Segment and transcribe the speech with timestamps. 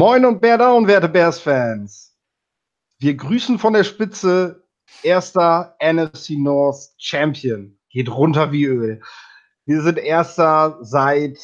[0.00, 2.16] Moin und Bear Down, werte Bears-Fans.
[3.00, 4.66] Wir grüßen von der Spitze
[5.02, 7.78] erster NFC North Champion.
[7.90, 9.02] Geht runter wie Öl.
[9.66, 11.38] Wir sind erster seit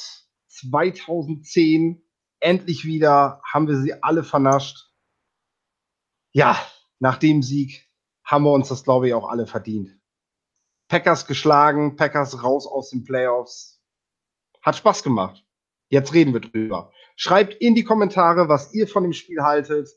[0.48, 2.02] 2010.
[2.40, 4.90] Endlich wieder haben wir sie alle vernascht.
[6.32, 6.58] Ja,
[6.98, 7.86] nach dem Sieg
[8.24, 10.00] haben wir uns das, glaube ich, auch alle verdient.
[10.88, 13.82] Packers geschlagen, Packers raus aus den Playoffs.
[14.62, 15.44] Hat Spaß gemacht.
[15.90, 16.90] Jetzt reden wir drüber.
[17.16, 19.88] Schreibt in die Kommentare, was ihr von dem Spiel haltet,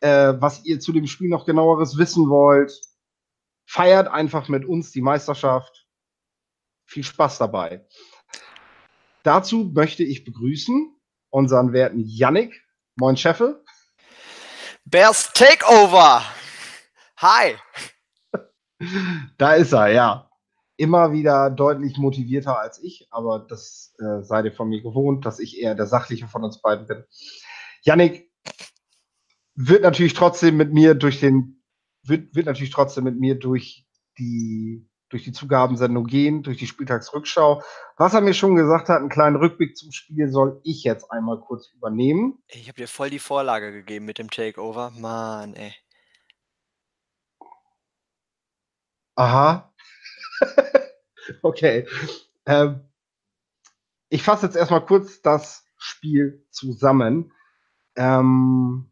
[0.00, 2.72] äh, was ihr zu dem Spiel noch genaueres wissen wollt.
[3.66, 5.86] Feiert einfach mit uns die Meisterschaft.
[6.84, 7.84] Viel Spaß dabei.
[9.22, 10.94] Dazu möchte ich begrüßen
[11.30, 12.62] unseren werten Yannick.
[12.94, 13.64] Moin, Cheffe.
[14.84, 16.22] Bears Takeover.
[17.16, 17.56] Hi.
[19.38, 20.30] Da ist er, ja.
[20.76, 25.38] Immer wieder deutlich motivierter als ich, aber das äh, seid ihr von mir gewohnt, dass
[25.38, 27.04] ich eher der Sachliche von uns beiden bin.
[27.82, 28.30] Yannick
[29.54, 31.62] wird natürlich trotzdem mit mir durch den,
[32.02, 33.86] wird, wird natürlich trotzdem mit mir durch
[34.18, 37.62] die, durch die Zugabensendung gehen, durch die Spieltagsrückschau.
[37.96, 41.40] Was er mir schon gesagt hat, einen kleinen Rückblick zum Spiel soll ich jetzt einmal
[41.40, 42.42] kurz übernehmen.
[42.48, 44.92] Ich habe dir voll die Vorlage gegeben mit dem Takeover.
[44.98, 45.74] Mann, ey.
[49.14, 49.72] Aha.
[51.42, 51.86] okay.
[52.46, 52.80] Ähm,
[54.08, 57.32] ich fasse jetzt erstmal kurz das Spiel zusammen.
[57.96, 58.90] Ähm,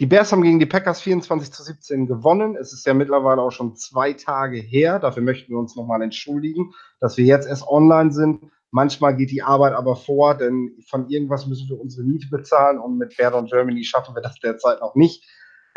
[0.00, 2.56] die Bears haben gegen die Packers 24 zu 17 gewonnen.
[2.56, 5.00] Es ist ja mittlerweile auch schon zwei Tage her.
[5.00, 8.44] Dafür möchten wir uns nochmal entschuldigen, dass wir jetzt erst online sind.
[8.70, 12.98] Manchmal geht die Arbeit aber vor, denn von irgendwas müssen wir unsere Miete bezahlen und
[12.98, 15.24] mit Bear Germany schaffen wir das derzeit noch nicht.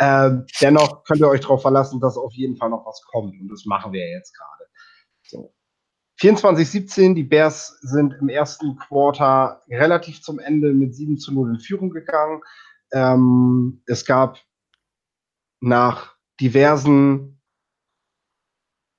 [0.02, 3.40] Ähm, dennoch könnt ihr euch darauf verlassen, dass auf jeden Fall noch was kommt.
[3.40, 4.68] Und das machen wir jetzt gerade.
[5.22, 5.54] So.
[6.20, 11.60] 24-17, die Bears sind im ersten Quarter relativ zum Ende mit 7 zu 0 in
[11.60, 12.42] Führung gegangen.
[12.92, 14.40] Ähm, es gab
[15.60, 17.40] nach diversen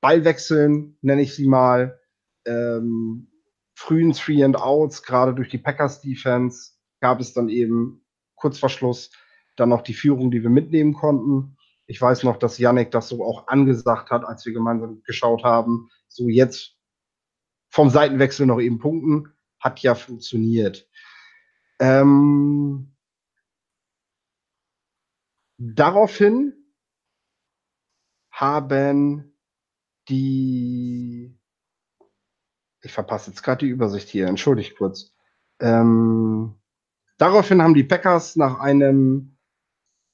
[0.01, 2.01] Ballwechseln, nenne ich sie mal,
[2.47, 3.29] ähm,
[3.75, 8.69] frühen Three and Outs, gerade durch die Packers Defense, gab es dann eben kurz vor
[8.69, 9.11] Schluss
[9.57, 11.57] dann noch die Führung, die wir mitnehmen konnten.
[11.87, 15.91] Ich weiß noch, dass Yannick das so auch angesagt hat, als wir gemeinsam geschaut haben.
[16.09, 16.77] So jetzt
[17.69, 19.33] vom Seitenwechsel noch eben punkten.
[19.59, 20.89] Hat ja funktioniert.
[21.81, 22.95] Ähm,
[25.59, 26.55] daraufhin
[28.31, 29.37] haben
[30.09, 31.39] die.
[32.85, 35.15] Ich verpasse jetzt gerade die Übersicht hier, entschuldigt kurz.
[35.61, 36.61] Ähm,
[37.19, 39.32] daraufhin haben die Packers nach einem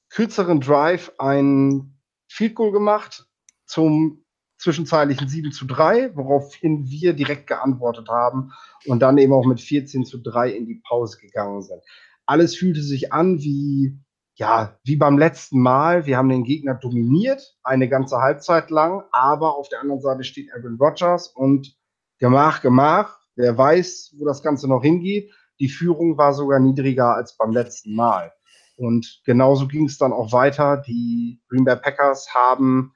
[0.09, 3.27] kürzeren Drive ein Field Goal gemacht
[3.65, 4.23] zum
[4.59, 8.51] zwischenzeitlichen 7 zu 3, woraufhin wir direkt geantwortet haben
[8.85, 11.81] und dann eben auch mit 14 zu 3 in die Pause gegangen sind.
[12.25, 13.97] Alles fühlte sich an wie,
[14.35, 16.05] ja, wie beim letzten Mal.
[16.05, 20.51] Wir haben den Gegner dominiert, eine ganze Halbzeit lang, aber auf der anderen Seite steht
[20.53, 21.75] Aaron Rodgers und
[22.19, 25.31] Gemach, Gemach, wer weiß, wo das Ganze noch hingeht.
[25.59, 28.33] Die Führung war sogar niedriger als beim letzten Mal.
[28.79, 30.77] Und genauso ging es dann auch weiter.
[30.77, 32.93] Die Green Bay Packers haben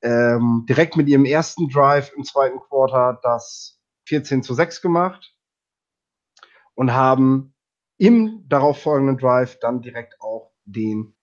[0.00, 5.34] ähm, direkt mit ihrem ersten Drive im zweiten Quarter das 14 zu 6 gemacht
[6.74, 7.52] und haben
[7.96, 11.16] im darauffolgenden Drive dann direkt auch den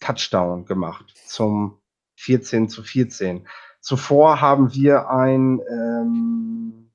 [0.00, 1.80] Touchdown gemacht zum
[2.16, 3.48] 14 zu 14.
[3.80, 6.92] Zuvor haben wir ein, ähm,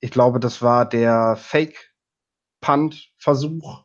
[0.00, 3.84] ich glaube, das war der Fake-Punt-Versuch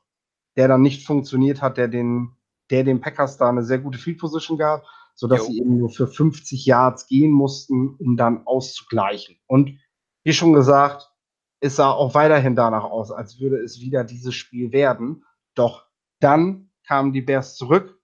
[0.55, 2.35] der dann nicht funktioniert hat, der den,
[2.69, 5.45] der den Packers da eine sehr gute Field Position gab, sodass jo.
[5.45, 9.37] sie eben nur für 50 Yards gehen mussten, um dann auszugleichen.
[9.47, 9.79] Und
[10.23, 11.11] wie schon gesagt,
[11.59, 15.25] es sah auch weiterhin danach aus, als würde es wieder dieses Spiel werden.
[15.55, 15.85] Doch
[16.19, 17.99] dann kamen die Bears zurück.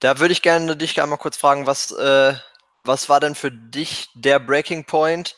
[0.00, 2.34] Da würde ich gerne dich einmal kurz fragen, was, äh,
[2.82, 5.36] was war denn für dich der Breaking Point,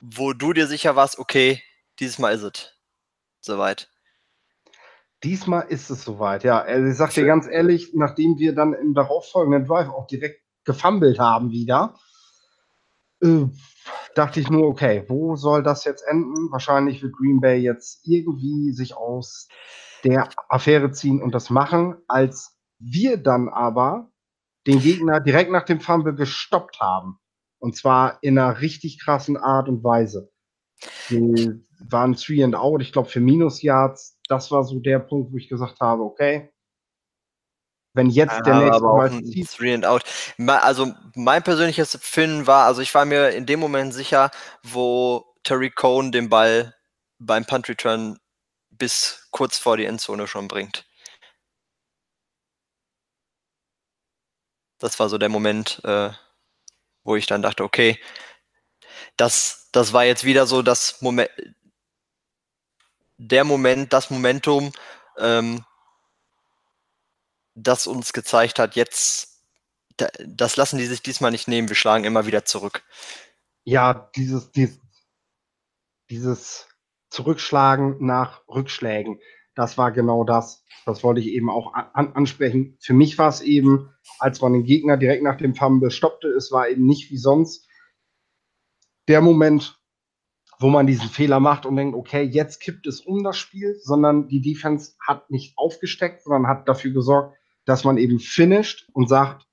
[0.00, 1.62] wo du dir sicher warst, okay,
[2.00, 2.72] dieses Mal ist es
[3.40, 3.91] soweit?
[5.24, 6.60] Diesmal ist es soweit, ja.
[6.60, 11.18] Also ich sag dir ganz ehrlich, nachdem wir dann im darauffolgenden Drive auch direkt gefummelt
[11.18, 11.94] haben wieder,
[13.22, 13.46] äh,
[14.14, 16.50] dachte ich nur, okay, wo soll das jetzt enden?
[16.50, 19.48] Wahrscheinlich wird Green Bay jetzt irgendwie sich aus
[20.04, 24.10] der Affäre ziehen und das machen, als wir dann aber
[24.66, 27.18] den Gegner direkt nach dem Fumble gestoppt haben.
[27.58, 30.32] Und zwar in einer richtig krassen Art und Weise.
[31.10, 35.30] Die waren Three and Out, ich glaube für Minus Yards das war so der Punkt,
[35.30, 36.50] wo ich gesagt habe, okay,
[37.94, 39.46] wenn jetzt ja, der nächste aber Mal auch.
[39.54, 40.02] Three and out.
[40.38, 44.30] Also mein persönliches Finn war, also ich war mir in dem Moment sicher,
[44.62, 46.74] wo Terry Cohn den Ball
[47.18, 48.18] beim Punt Return
[48.70, 50.86] bis kurz vor die Endzone schon bringt.
[54.78, 56.10] Das war so der Moment, äh,
[57.04, 58.00] wo ich dann dachte, okay,
[59.18, 61.30] das, das war jetzt wieder so das Moment,
[63.28, 64.72] der Moment, das Momentum,
[65.18, 65.64] ähm,
[67.54, 69.44] das uns gezeigt hat, jetzt,
[70.26, 72.82] das lassen die sich diesmal nicht nehmen, wir schlagen immer wieder zurück.
[73.64, 74.80] Ja, dieses, dieses,
[76.10, 76.66] dieses
[77.10, 79.20] Zurückschlagen nach Rückschlägen,
[79.54, 80.64] das war genau das.
[80.84, 82.76] Das wollte ich eben auch an, ansprechen.
[82.80, 86.50] Für mich war es eben, als man den Gegner direkt nach dem Fumble stoppte, es
[86.50, 87.68] war eben nicht wie sonst
[89.06, 89.80] der Moment,
[90.62, 94.28] wo man diesen Fehler macht und denkt, okay, jetzt kippt es um das Spiel, sondern
[94.28, 99.46] die Defense hat nicht aufgesteckt, sondern hat dafür gesorgt, dass man eben finisht und sagt,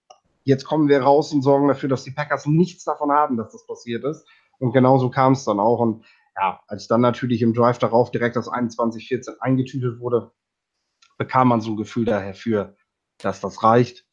[0.44, 3.66] jetzt kommen wir raus und sorgen dafür, dass die Packers nichts davon haben, dass das
[3.66, 4.28] passiert ist.
[4.60, 5.80] Und genauso kam es dann auch.
[5.80, 10.32] Und ja, als dann natürlich im Drive darauf direkt das 21-14 eingetütet wurde,
[11.18, 12.76] bekam man so ein Gefühl dafür,
[13.20, 14.06] dass das reicht.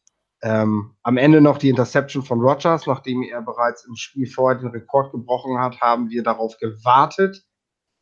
[0.47, 4.69] Ähm, am Ende noch die Interception von Rogers, nachdem er bereits im Spiel vorher den
[4.69, 7.45] Rekord gebrochen hat, haben wir darauf gewartet.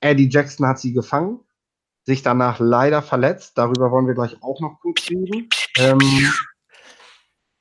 [0.01, 1.41] Eddie Jackson hat sie gefangen,
[2.03, 3.57] sich danach leider verletzt.
[3.57, 5.49] Darüber wollen wir gleich auch noch kurz reden.
[5.79, 5.99] Ähm,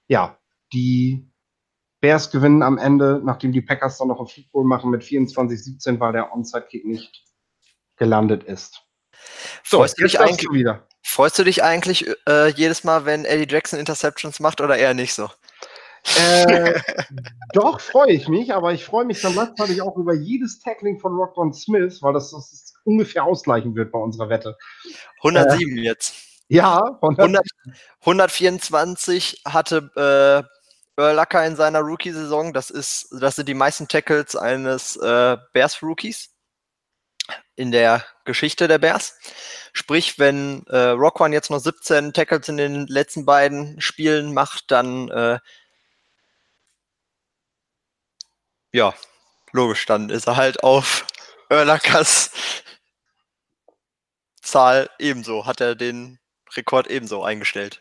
[0.09, 0.37] ja,
[0.73, 1.31] die
[2.01, 6.11] Bears gewinnen am Ende, nachdem die Packers dann noch ein Field machen mit 24-17, weil
[6.11, 7.23] der Onside-Kick nicht
[7.95, 8.81] gelandet ist.
[9.63, 10.87] So, freust du dich eigentlich wieder?
[11.01, 15.13] Freust du dich eigentlich äh, jedes Mal, wenn Eddie Jackson Interceptions macht oder eher nicht
[15.13, 15.29] so?
[16.17, 16.79] Äh,
[17.53, 21.13] doch, freue ich mich, aber ich freue mich dann gleichzeitig auch über jedes Tackling von
[21.13, 24.57] Rockbond Smith, weil das, das ungefähr ausgleichen wird bei unserer Wette.
[25.17, 26.15] 107 äh, jetzt.
[26.49, 27.45] Ja, 100,
[28.01, 32.53] 124 hatte äh, Earl Lacker in seiner Rookie-Saison.
[32.53, 36.32] Das, das sind die meisten Tackles eines äh, Bears-Rookies
[37.55, 39.17] in der Geschichte der Bears.
[39.73, 45.09] Sprich, wenn äh, Rockwan jetzt noch 17 Tackles in den letzten beiden Spielen macht, dann
[45.09, 45.39] äh,
[48.71, 48.93] ja,
[49.51, 51.05] logisch, dann ist er halt auf
[51.49, 52.31] Erlakas
[54.41, 56.19] Zahl ebenso, hat er den
[56.55, 57.79] Rekord ebenso eingestellt.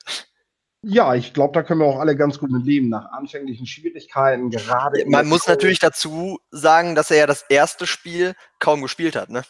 [0.85, 4.51] Ja, ich glaube, da können wir auch alle ganz gut mit leben, nach anfänglichen Schwierigkeiten,
[4.51, 5.05] gerade.
[5.07, 9.45] Man muss natürlich dazu sagen, dass er ja das erste Spiel kaum gespielt hat, ne?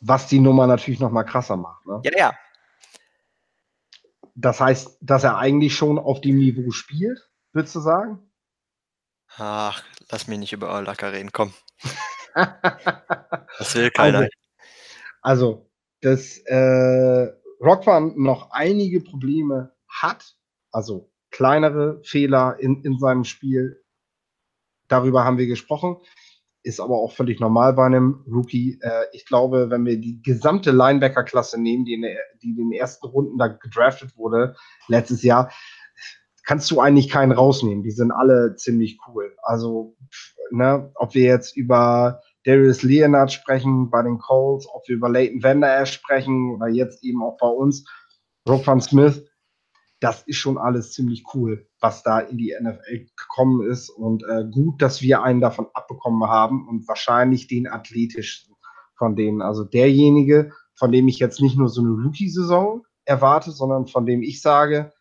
[0.00, 2.00] Was die Nummer natürlich noch mal krasser macht, ne?
[2.04, 2.32] Ja, ja.
[4.34, 8.30] Das heißt, dass er eigentlich schon auf dem Niveau spielt, würdest du sagen?
[9.36, 11.52] Ach, lass mich nicht über Eulacker reden, komm.
[12.34, 14.28] das will keiner.
[15.20, 17.28] Also, also dass äh,
[17.60, 20.36] Rockwan noch einige Probleme hat,
[20.72, 23.82] also kleinere Fehler in, in seinem Spiel,
[24.88, 25.96] darüber haben wir gesprochen,
[26.62, 28.78] ist aber auch völlig normal bei einem Rookie.
[28.82, 32.72] Äh, ich glaube, wenn wir die gesamte Linebacker-Klasse nehmen, die in, der, die in den
[32.72, 34.54] ersten Runden da gedraftet wurde
[34.88, 35.50] letztes Jahr,
[36.44, 37.82] kannst du eigentlich keinen rausnehmen.
[37.82, 39.34] Die sind alle ziemlich cool.
[39.42, 39.96] Also,
[40.50, 45.42] ne, ob wir jetzt über Darius Leonard sprechen bei den Colts, ob wir über Leighton
[45.42, 47.84] Vander Esch sprechen oder jetzt eben auch bei uns,
[48.48, 49.29] Rock van Smith,
[50.00, 54.44] das ist schon alles ziemlich cool, was da in die NFL gekommen ist und äh,
[54.50, 58.56] gut, dass wir einen davon abbekommen haben und wahrscheinlich den athletischsten
[58.96, 59.42] von denen.
[59.42, 64.22] Also derjenige, von dem ich jetzt nicht nur so eine Rookie-Saison erwarte, sondern von dem
[64.22, 64.92] ich sage,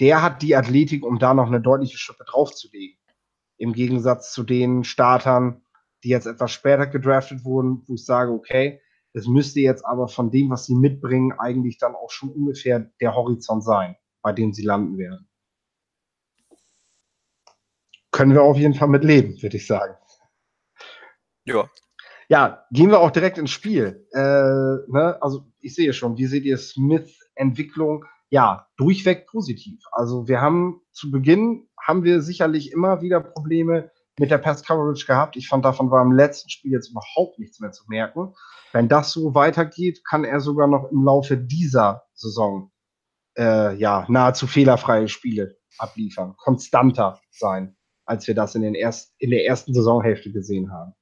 [0.00, 2.98] der hat die Athletik, um da noch eine deutliche Schippe draufzulegen.
[3.56, 5.62] Im Gegensatz zu den Startern,
[6.04, 8.80] die jetzt etwas später gedraftet wurden, wo ich sage, okay,
[9.14, 13.14] es müsste jetzt aber von dem, was sie mitbringen, eigentlich dann auch schon ungefähr der
[13.14, 13.96] Horizont sein,
[14.28, 15.26] bei dem sie landen werden.
[18.12, 19.94] Können wir auf jeden Fall mit leben, würde ich sagen.
[21.44, 21.70] Ja.
[22.28, 24.06] Ja, gehen wir auch direkt ins Spiel.
[24.12, 25.16] Äh, ne?
[25.22, 28.04] Also ich sehe schon, wie seht ihr Smith Entwicklung?
[28.30, 29.80] ja, durchweg positiv.
[29.92, 35.06] Also wir haben zu Beginn haben wir sicherlich immer wieder Probleme mit der Pass Coverage
[35.06, 35.36] gehabt.
[35.36, 38.34] Ich fand, davon war im letzten Spiel jetzt überhaupt nichts mehr zu merken.
[38.72, 42.70] Wenn das so weitergeht, kann er sogar noch im Laufe dieser Saison
[43.38, 49.30] äh, ja nahezu fehlerfreie Spiele abliefern, konstanter sein, als wir das in, den erst, in
[49.30, 50.92] der ersten Saisonhälfte gesehen haben.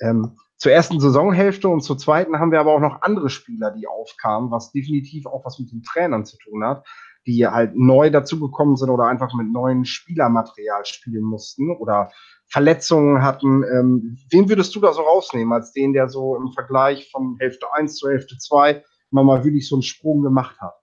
[0.00, 3.86] Ähm, zur ersten Saisonhälfte und zur zweiten haben wir aber auch noch andere Spieler, die
[3.86, 6.86] aufkamen, was definitiv auch was mit den Trainern zu tun hat,
[7.26, 12.10] die halt neu dazugekommen sind oder einfach mit neuen Spielermaterial spielen mussten oder
[12.46, 13.64] Verletzungen hatten.
[13.64, 17.66] Ähm, wen würdest du da so rausnehmen, als den, der so im Vergleich von Hälfte
[17.72, 20.74] 1 zur Hälfte 2 mal wirklich so einen Sprung gemacht hat?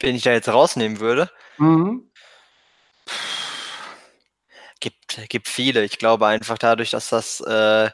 [0.00, 1.30] Wen ich da jetzt rausnehmen würde?
[1.58, 2.10] Mhm
[4.80, 5.84] gibt, gibt viele.
[5.84, 7.90] Ich glaube einfach dadurch, dass das äh,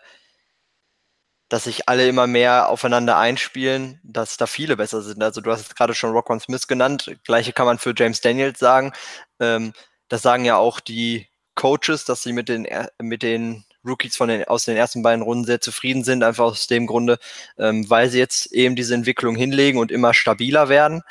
[1.49, 5.23] dass sich alle immer mehr aufeinander einspielen, dass da viele besser sind.
[5.23, 7.15] Also du hast jetzt gerade schon Rockwan Smith genannt.
[7.25, 8.93] Gleiche kann man für James Daniels sagen.
[9.39, 9.73] Ähm,
[10.09, 12.67] das sagen ja auch die Coaches, dass sie mit den,
[13.01, 16.67] mit den Rookies von den, aus den ersten beiden Runden sehr zufrieden sind, einfach aus
[16.67, 17.19] dem Grunde,
[17.59, 21.03] ähm, weil sie jetzt eben diese Entwicklung hinlegen und immer stabiler werden.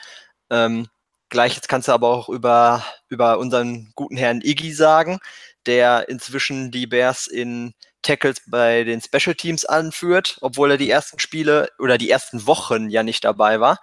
[0.56, 0.88] Ähm,
[1.30, 5.20] Gleiches kannst du aber auch über, über unseren guten Herrn Iggy sagen,
[5.66, 11.20] der inzwischen die Bears in Tackles bei den Special Teams anführt, obwohl er die ersten
[11.20, 13.80] Spiele oder die ersten Wochen ja nicht dabei war.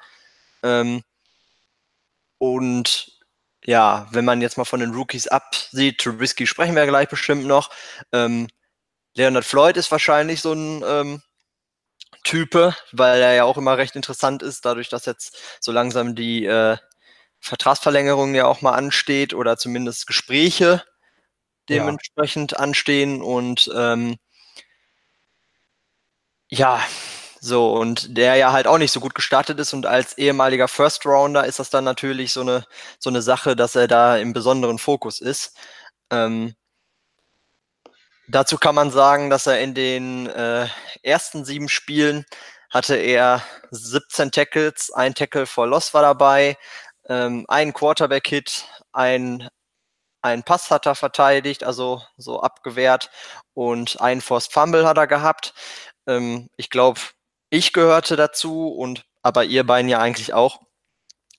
[0.63, 1.03] Ähm,
[2.39, 3.19] und
[3.65, 7.71] ja, wenn man jetzt mal von den Rookies absieht, Trubisky sprechen wir gleich bestimmt noch.
[8.13, 8.49] Ähm,
[9.15, 11.23] Leonard Floyd ist wahrscheinlich so ein ähm,
[12.25, 16.45] Type, weil er ja auch immer recht interessant ist, dadurch, dass jetzt so langsam die
[16.47, 16.77] äh,
[17.41, 20.83] Vertragsverlängerung ja auch mal ansteht oder zumindest Gespräche
[21.69, 22.59] dementsprechend ja.
[22.59, 24.17] anstehen und ähm,
[26.49, 26.81] ja,
[27.41, 31.05] so, und der ja halt auch nicht so gut gestartet ist und als ehemaliger First
[31.07, 32.65] Rounder ist das dann natürlich so eine,
[32.99, 35.57] so eine Sache, dass er da im besonderen Fokus ist.
[36.11, 36.55] Ähm,
[38.35, 40.67] dazu kann man sagen, dass er in den äh,
[41.03, 42.25] ersten sieben Spielen
[42.71, 46.57] hatte er 17 Tackles, ein Tackle for Loss war dabei,
[47.09, 49.49] ähm, ein Quarterback-Hit, ein
[50.23, 53.11] ein Pass hat er verteidigt, also so abgewehrt
[53.55, 55.53] und ein Forced Fumble hat er gehabt.
[56.07, 57.01] Ähm, ich glaube,
[57.51, 60.61] ich gehörte dazu und aber ihr beiden ja eigentlich auch,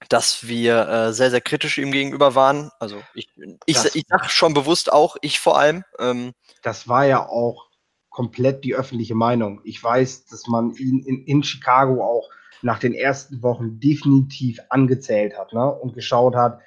[0.10, 2.72] dass wir äh, sehr, sehr kritisch ihm gegenüber waren.
[2.80, 3.30] Also ich,
[3.66, 5.84] ich, das, ich sag schon bewusst auch, ich vor allem.
[6.00, 7.70] Ähm, das war ja auch
[8.10, 9.62] komplett die öffentliche Meinung.
[9.64, 12.30] Ich weiß, dass man ihn in, in Chicago auch
[12.62, 15.70] nach den ersten Wochen definitiv angezählt hat ne?
[15.70, 16.62] und geschaut hat,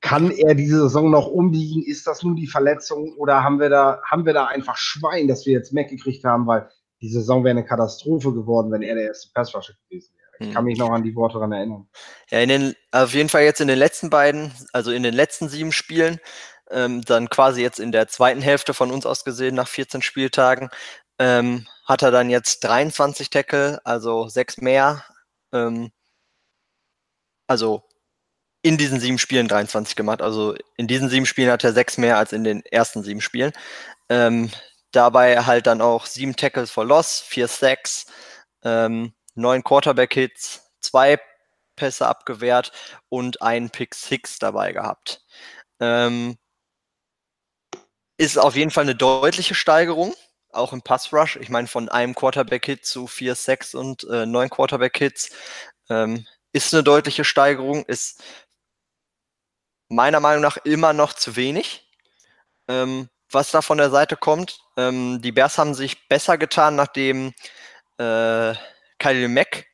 [0.00, 1.82] kann er diese Saison noch umliegen?
[1.82, 5.44] Ist das nun die Verletzung oder haben wir da, haben wir da einfach Schwein, dass
[5.46, 6.70] wir jetzt Mac gekriegt haben, weil
[7.02, 10.19] die Saison wäre eine Katastrophe geworden, wenn er der erste Passrusher gewesen wäre.
[10.40, 10.64] Ich kann hm.
[10.64, 11.88] mich noch an die Worte daran erinnern.
[12.30, 15.48] Ja, in den, auf jeden Fall jetzt in den letzten beiden, also in den letzten
[15.48, 16.18] sieben Spielen,
[16.70, 20.70] ähm, dann quasi jetzt in der zweiten Hälfte von uns aus gesehen, nach 14 Spieltagen,
[21.18, 25.04] ähm, hat er dann jetzt 23 Tackle, also sechs mehr.
[25.52, 25.92] Ähm,
[27.46, 27.82] also
[28.62, 30.22] in diesen sieben Spielen 23 gemacht.
[30.22, 33.52] Also in diesen sieben Spielen hat er sechs mehr als in den ersten sieben Spielen.
[34.08, 34.50] Ähm,
[34.92, 38.06] dabei halt dann auch sieben Tackles for Loss, vier Sacks,
[38.64, 41.18] ähm, neun Quarterback-Hits, zwei
[41.76, 42.72] Pässe abgewehrt
[43.08, 45.24] und einen Pick Six dabei gehabt.
[45.80, 46.36] Ähm,
[48.18, 50.14] ist auf jeden Fall eine deutliche Steigerung,
[50.52, 51.36] auch im Pass Rush.
[51.36, 55.30] Ich meine, von einem Quarterback-Hit zu vier Sacks und äh, neun Quarterback-Hits
[55.88, 58.22] ähm, ist eine deutliche Steigerung, ist
[59.88, 61.88] meiner Meinung nach immer noch zu wenig,
[62.68, 64.60] ähm, was da von der Seite kommt.
[64.76, 67.32] Ähm, die Bears haben sich besser getan, nachdem
[67.98, 68.54] äh,
[69.00, 69.66] Kyle Mack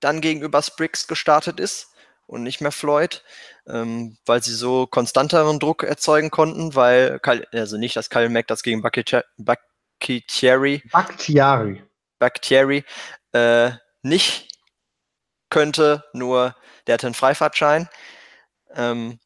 [0.00, 1.94] dann gegenüber Spriggs gestartet ist
[2.26, 3.22] und nicht mehr Floyd,
[3.68, 7.20] ähm, weil sie so konstanteren Druck erzeugen konnten, weil,
[7.52, 11.82] also nicht, dass Kyle Mack das gegen Bakhtiari, Bakhtiari,
[12.18, 12.84] Bakhtiari
[13.32, 13.70] äh,
[14.02, 14.48] nicht
[15.50, 17.88] könnte, nur der hatte einen Freifahrtschein.
[18.74, 19.20] Ähm,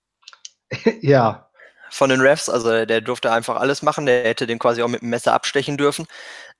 [1.00, 1.50] ja.
[1.90, 5.00] Von den Refs, also der durfte einfach alles machen, der hätte den quasi auch mit
[5.00, 6.06] dem Messer abstechen dürfen.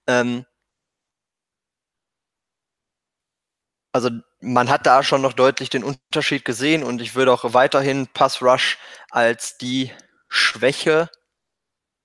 [0.07, 0.47] Ähm,
[3.99, 8.07] also man hat da schon noch deutlich den Unterschied gesehen und ich würde auch weiterhin
[8.07, 8.79] Pass Rush
[9.11, 9.91] als die
[10.29, 11.11] Schwäche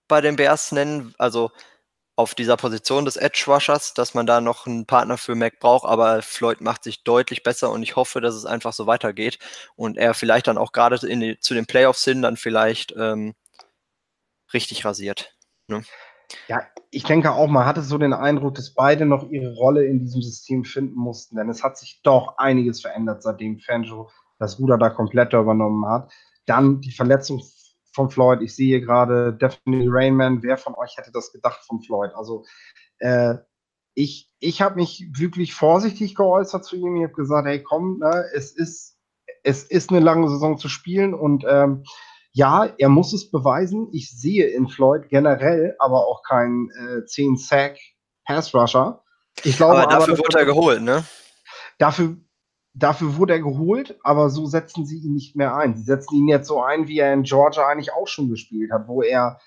[0.08, 1.14] bei den Bears nennen.
[1.20, 1.52] Also
[2.16, 5.86] auf dieser Position des Edge Rushers, dass man da noch einen Partner für Mac braucht,
[5.86, 9.38] aber Floyd macht sich deutlich besser und ich hoffe, dass es einfach so weitergeht
[9.76, 13.36] und er vielleicht dann auch gerade zu den Playoffs hin dann vielleicht ähm,
[14.52, 15.36] richtig rasiert.
[15.68, 15.84] Ne?
[16.48, 20.00] Ja, ich denke auch, man hatte so den Eindruck, dass beide noch ihre Rolle in
[20.00, 24.10] diesem System finden mussten, denn es hat sich doch einiges verändert, seitdem Fanjo
[24.40, 26.12] das Ruder da komplett übernommen hat.
[26.46, 27.42] Dann die Verletzung
[27.94, 28.42] von Floyd.
[28.42, 30.44] Ich sehe gerade Definitely Rainman.
[30.44, 32.12] Wer von euch hätte das gedacht von Floyd?
[32.16, 32.44] Also
[33.00, 33.36] äh,
[33.94, 36.96] ich, ich habe mich wirklich vorsichtig geäußert zu ihm.
[36.98, 38.94] Ich habe gesagt, hey komm, ne, es ist
[39.44, 41.84] es ist eine lange Saison zu spielen und ähm,
[42.34, 43.90] ja, er muss es beweisen.
[43.92, 47.78] Ich sehe in Floyd generell aber auch keinen äh, 10 Sack
[48.26, 49.04] Pass Rusher.
[49.44, 51.04] Ich glaube, aber dafür aber, wurde er geholt, ne?
[51.78, 52.18] Dafür
[52.76, 55.76] Dafür wurde er geholt, aber so setzen sie ihn nicht mehr ein.
[55.76, 58.88] Sie setzen ihn jetzt so ein, wie er in Georgia eigentlich auch schon gespielt hat,
[58.88, 59.40] wo er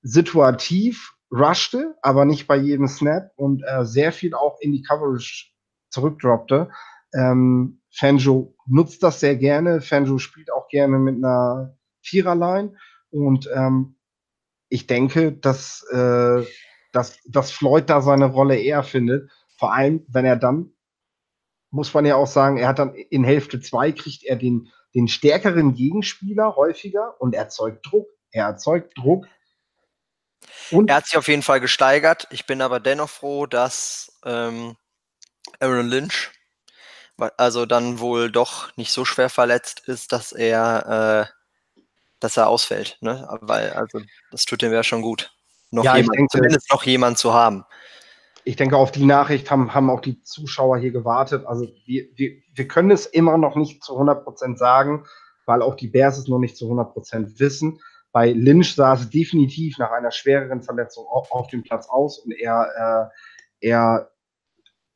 [0.00, 5.50] situativ rushte, aber nicht bei jedem Snap und äh, sehr viel auch in die Coverage
[5.90, 6.70] zurückdroppte.
[7.12, 9.82] Ähm, Fanjo nutzt das sehr gerne.
[9.82, 12.74] Fanjo spielt auch gerne mit einer Viererline
[13.10, 13.96] und ähm,
[14.68, 16.44] ich denke, dass äh,
[16.92, 19.30] dass, dass Floyd da seine Rolle eher findet.
[19.56, 20.72] Vor allem, wenn er dann,
[21.70, 25.08] muss man ja auch sagen, er hat dann in Hälfte 2 kriegt er den, den
[25.08, 28.08] stärkeren Gegenspieler häufiger und erzeugt Druck.
[28.30, 29.26] Er erzeugt Druck.
[30.70, 32.26] Und er hat sich auf jeden Fall gesteigert.
[32.30, 34.76] Ich bin aber dennoch froh, dass ähm,
[35.60, 36.30] Aaron Lynch
[37.36, 41.37] also dann wohl doch nicht so schwer verletzt ist, dass er, äh,
[42.20, 42.98] dass er ausfällt.
[43.00, 43.28] Ne?
[43.40, 45.32] Weil, also, das tut dem ja schon gut.
[45.70, 47.64] Noch ja, jemand, denke, zumindest noch jemand zu haben.
[48.44, 51.44] Ich denke, auf die Nachricht haben, haben auch die Zuschauer hier gewartet.
[51.46, 55.04] Also wir, wir, wir können es immer noch nicht zu 100% sagen,
[55.44, 57.80] weil auch die Bears es noch nicht zu 100% wissen.
[58.10, 62.32] Bei Lynch sah es definitiv nach einer schwereren Verletzung auf, auf dem Platz aus und
[62.32, 63.10] er,
[63.60, 64.10] äh, er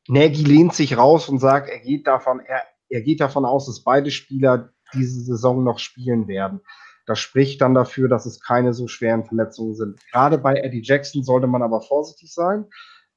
[0.07, 3.83] Nagy lehnt sich raus und sagt, er geht davon, er, er geht davon aus, dass
[3.83, 6.61] beide Spieler diese Saison noch spielen werden.
[7.05, 9.99] Das spricht dann dafür, dass es keine so schweren Verletzungen sind.
[10.11, 12.65] Gerade bei Eddie Jackson sollte man aber vorsichtig sein,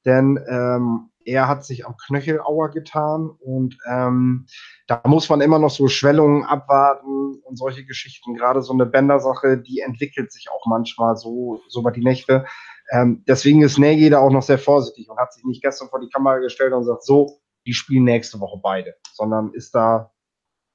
[0.05, 4.47] denn ähm, er hat sich am Knöchelauer getan und ähm,
[4.87, 8.35] da muss man immer noch so Schwellungen abwarten und solche Geschichten.
[8.35, 12.45] Gerade so eine Bändersache, die entwickelt sich auch manchmal so, so über die Nächte.
[12.91, 15.99] Ähm, deswegen ist Nagy da auch noch sehr vorsichtig und hat sich nicht gestern vor
[15.99, 20.13] die Kamera gestellt und sagt, so, die spielen nächste Woche beide, sondern ist da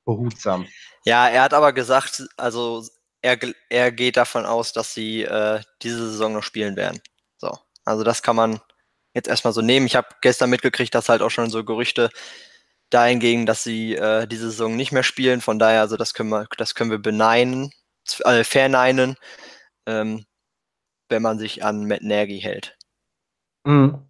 [0.05, 0.67] behutsam.
[1.05, 2.83] Ja, er hat aber gesagt, also
[3.23, 3.39] er,
[3.71, 7.01] er geht davon aus, dass sie äh, diese Saison noch spielen werden.
[7.39, 8.61] So, also das kann man
[9.15, 9.87] jetzt erstmal so nehmen.
[9.87, 12.11] Ich habe gestern mitgekriegt, dass halt auch schon so Gerüchte
[12.91, 15.41] dahingegen, dass sie äh, diese Saison nicht mehr spielen.
[15.41, 17.71] Von daher, also das können wir, das können wir beneinen,
[18.25, 19.17] äh, verneinen.
[19.87, 20.27] Ähm,
[21.09, 22.77] wenn man sich an Matt Nagy hält.
[23.65, 24.09] Mhm.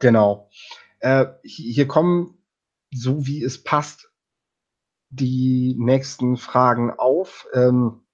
[0.00, 0.50] Genau.
[0.98, 2.44] Äh, hier kommen,
[2.92, 4.10] so wie es passt,
[5.08, 7.46] die nächsten Fragen auf.
[7.54, 8.04] Ähm,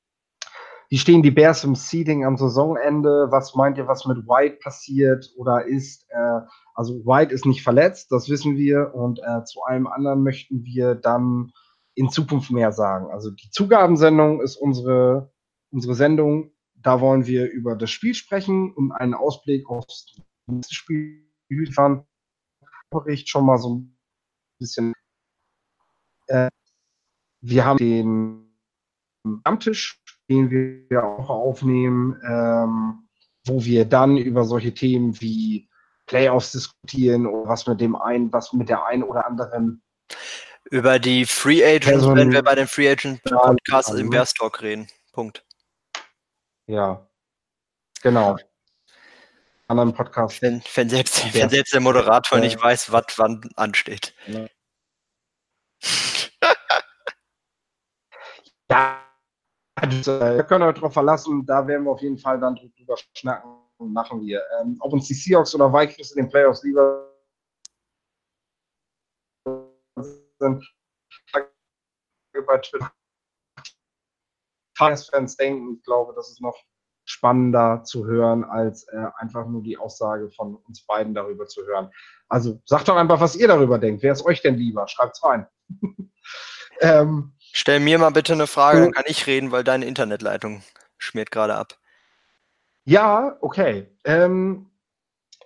[0.97, 3.27] wie stehen die Bears im Seeding am Saisonende?
[3.29, 6.07] Was meint ihr, was mit White passiert oder ist?
[6.09, 6.41] Äh,
[6.75, 8.95] also White ist nicht verletzt, das wissen wir.
[8.95, 11.53] Und äh, zu allem anderen möchten wir dann
[11.97, 13.11] in Zukunft mehr sagen.
[13.11, 15.31] Also die Zugabensendung ist unsere,
[15.71, 21.31] unsere Sendung da wollen wir über das Spiel sprechen und einen Ausblick aufs nächste Spiel
[21.51, 22.07] liefern.
[22.89, 23.99] Bericht schon mal so ein
[24.59, 24.95] bisschen.
[26.29, 26.49] Äh,
[27.43, 28.47] wir haben den
[29.41, 33.09] Stammtisch, den wir auch aufnehmen, ähm,
[33.47, 35.69] wo wir dann über solche Themen wie
[36.07, 39.83] Playoffs diskutieren oder was mit dem einen, was mit der einen oder anderen.
[40.71, 44.63] Über die Free Agents, Person, wenn wir bei den Free Agent Podcasts im Bears Talk
[44.63, 44.89] reden.
[45.13, 45.45] Punkt.
[46.67, 47.09] Ja,
[48.03, 48.37] genau.
[49.69, 50.43] Anderen Podcast.
[50.43, 54.15] Wenn, wenn, selbst, wenn selbst der Moderator äh, nicht weiß, was wann ansteht.
[54.27, 54.47] Ja.
[58.71, 59.06] ja,
[59.83, 64.23] äh, können euch darauf verlassen, da werden wir auf jeden Fall dann drüber schnacken machen
[64.23, 64.43] wir.
[64.61, 67.13] Ähm, ob uns die Seahawks oder Vikings in den Playoffs lieber
[70.39, 70.75] sind,
[72.47, 72.93] bei Twitter
[74.77, 75.77] Fans denken.
[75.77, 76.57] Ich glaube, das ist noch
[77.09, 81.91] spannender zu hören, als äh, einfach nur die Aussage von uns beiden darüber zu hören.
[82.29, 84.03] Also sagt doch einfach, was ihr darüber denkt.
[84.03, 84.87] Wer ist euch denn lieber?
[84.89, 85.47] Schreibt's rein.
[86.81, 90.63] ähm, Stell mir mal bitte eine Frage, dann kann ich reden, weil deine Internetleitung
[90.99, 91.79] schmiert gerade ab.
[92.85, 93.89] Ja, okay.
[94.05, 94.67] Ähm,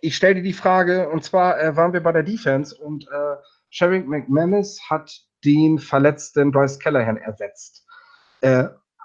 [0.01, 3.37] ich stelle dir die Frage, und zwar äh, waren wir bei der Defense und äh,
[3.69, 7.87] Sherrick McManus hat den verletzten Bryce Callahan ersetzt.
[8.41, 8.65] Äh,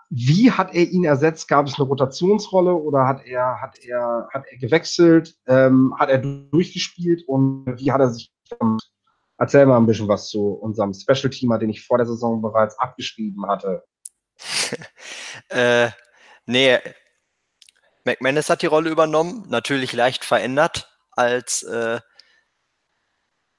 [0.10, 1.48] wie hat er ihn ersetzt?
[1.48, 5.38] Gab es eine Rotationsrolle oder hat er, hat er, hat er gewechselt?
[5.46, 8.95] Ähm, hat er durchgespielt und wie hat er sich gemacht?
[9.38, 13.46] Erzähl mal ein bisschen was zu unserem Special-Teamer, den ich vor der Saison bereits abgeschrieben
[13.48, 13.84] hatte.
[15.50, 15.90] äh,
[16.46, 16.80] nee,
[18.06, 22.00] McManus hat die Rolle übernommen, natürlich leicht verändert, als, äh,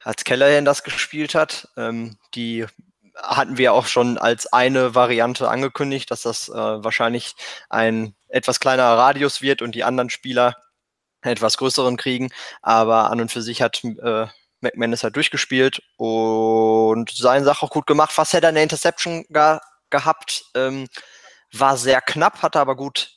[0.02, 1.68] als Callahan das gespielt hat.
[1.76, 2.66] Ähm, die
[3.16, 7.34] hatten wir auch schon als eine Variante angekündigt, dass das äh, wahrscheinlich
[7.68, 10.54] ein etwas kleinerer Radius wird und die anderen Spieler
[11.22, 12.30] etwas größeren kriegen.
[12.62, 14.26] Aber an und für sich hat äh,
[14.60, 18.12] McManus halt durchgespielt und seine Sache auch gut gemacht.
[18.12, 20.88] Fast hätte er eine Interception ge gehabt, ähm,
[21.52, 23.12] war sehr knapp, hat er aber gut,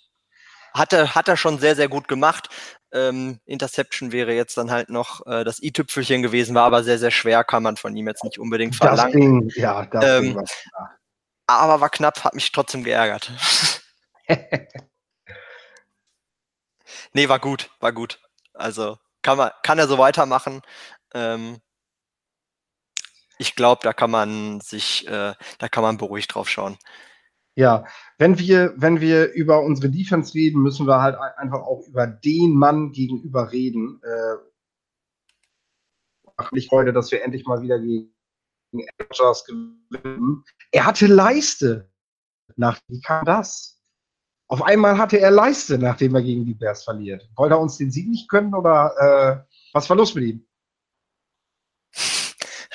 [0.73, 2.49] hatte, hat er schon sehr, sehr gut gemacht.
[2.91, 7.11] Ähm, Interception wäre jetzt dann halt noch äh, das i-Tüpfelchen gewesen, war aber sehr, sehr
[7.11, 9.47] schwer, kann man von ihm jetzt nicht unbedingt verlangen.
[9.47, 10.43] Das Ding, ja, das ähm, ja.
[11.47, 13.31] Aber war knapp, hat mich trotzdem geärgert.
[17.13, 18.19] nee, war gut, war gut.
[18.53, 20.61] Also kann, man, kann er so weitermachen.
[21.13, 21.59] Ähm,
[23.37, 26.77] ich glaube, da kann man sich, äh, da kann man beruhigt drauf schauen.
[27.55, 27.85] Ja,
[28.17, 32.53] wenn wir, wenn wir über unsere Defense reden, müssen wir halt einfach auch über den
[32.53, 34.01] Mann gegenüber reden.
[34.03, 34.35] Äh,
[36.37, 38.13] macht mich Freude, dass wir endlich mal wieder gegen
[38.97, 40.43] Edgers gewinnen.
[40.71, 41.91] Er hatte Leiste.
[42.55, 43.81] Nach, wie kam das?
[44.47, 47.29] Auf einmal hatte er Leiste, nachdem er gegen die Bears verliert.
[47.35, 50.48] Wollte er uns den Sieg nicht können oder äh, was war los mit ihm?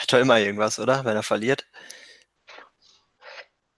[0.05, 1.05] Hat doch immer irgendwas, oder?
[1.05, 1.67] Wenn er verliert.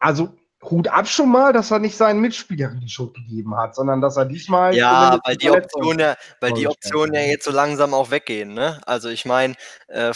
[0.00, 4.00] Also, Hut ab schon mal, dass er nicht seinen Mitspielern die Schuld gegeben hat, sondern
[4.00, 4.74] dass er diesmal.
[4.74, 8.80] Ja, weil die Optionen ja, weil die Optionen ja jetzt so langsam auch weggehen, ne?
[8.86, 9.54] Also ich meine,
[9.86, 10.12] äh,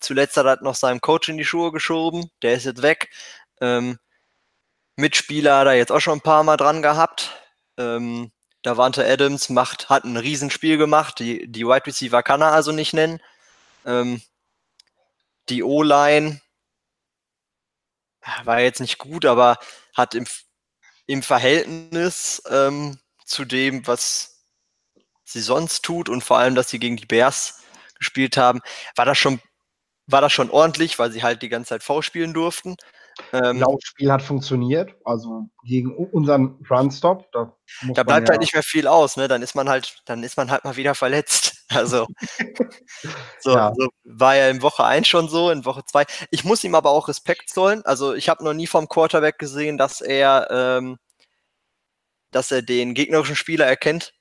[0.00, 3.10] zuletzt hat er noch seinem Coach in die Schuhe geschoben, der ist jetzt weg.
[3.60, 3.98] Ähm,
[4.96, 7.30] Mitspieler hat er jetzt auch schon ein paar Mal dran gehabt.
[7.78, 11.20] Ähm, Davante Adams macht, hat ein Riesenspiel gemacht.
[11.20, 13.20] Die, die Wide Receiver kann er also nicht nennen.
[13.84, 14.20] Ähm,
[15.48, 16.40] die O-Line
[18.44, 19.58] war jetzt nicht gut, aber
[19.94, 20.26] hat im,
[21.06, 24.44] im Verhältnis ähm, zu dem, was
[25.24, 27.62] sie sonst tut und vor allem, dass sie gegen die Bears
[27.98, 28.60] gespielt haben,
[28.94, 29.40] war das schon,
[30.06, 32.76] war das schon ordentlich, weil sie halt die ganze Zeit V spielen durften.
[33.32, 37.30] Ähm, Laufspiel hat funktioniert, also gegen unseren Runstop.
[37.32, 37.56] Da,
[37.94, 39.26] da bleibt ja halt nicht mehr viel aus, ne?
[39.26, 41.55] Dann ist man halt, dann ist man halt mal wieder verletzt.
[41.68, 42.06] Also
[43.40, 43.72] so, ja.
[43.76, 46.04] so war ja in Woche 1 schon so, in Woche 2.
[46.30, 47.84] Ich muss ihm aber auch Respekt zollen.
[47.84, 50.98] Also ich habe noch nie vom Quarterback gesehen, dass er, ähm,
[52.30, 54.12] dass er den gegnerischen Spieler erkennt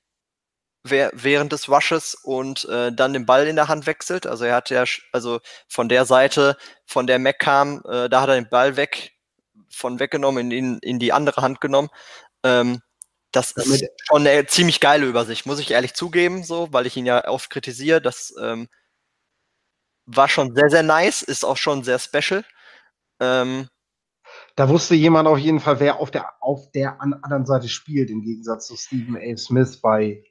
[0.88, 4.28] während des Rushes und äh, dann den Ball in der Hand wechselt.
[4.28, 8.30] Also er hat ja, also von der Seite, von der Mac kam, äh, da hat
[8.30, 9.14] er den Ball weg,
[9.70, 11.90] von weggenommen, in, in die andere Hand genommen.
[12.44, 12.82] Ähm,
[13.36, 17.06] das ist schon eine ziemlich geile Übersicht, muss ich ehrlich zugeben, so, weil ich ihn
[17.06, 18.02] ja oft kritisiere.
[18.02, 18.67] Das ähm,
[20.06, 22.45] war schon sehr, sehr nice, ist auch schon sehr special.
[23.19, 23.67] Ähm,
[24.56, 28.21] da wusste jemand auf jeden Fall, wer auf der, auf der anderen Seite spielt, im
[28.21, 29.38] Gegensatz zu Stephen A.
[29.38, 30.24] Smith bei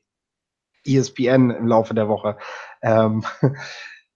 [0.86, 2.38] ESPN im Laufe der Woche.
[2.82, 3.24] Ähm,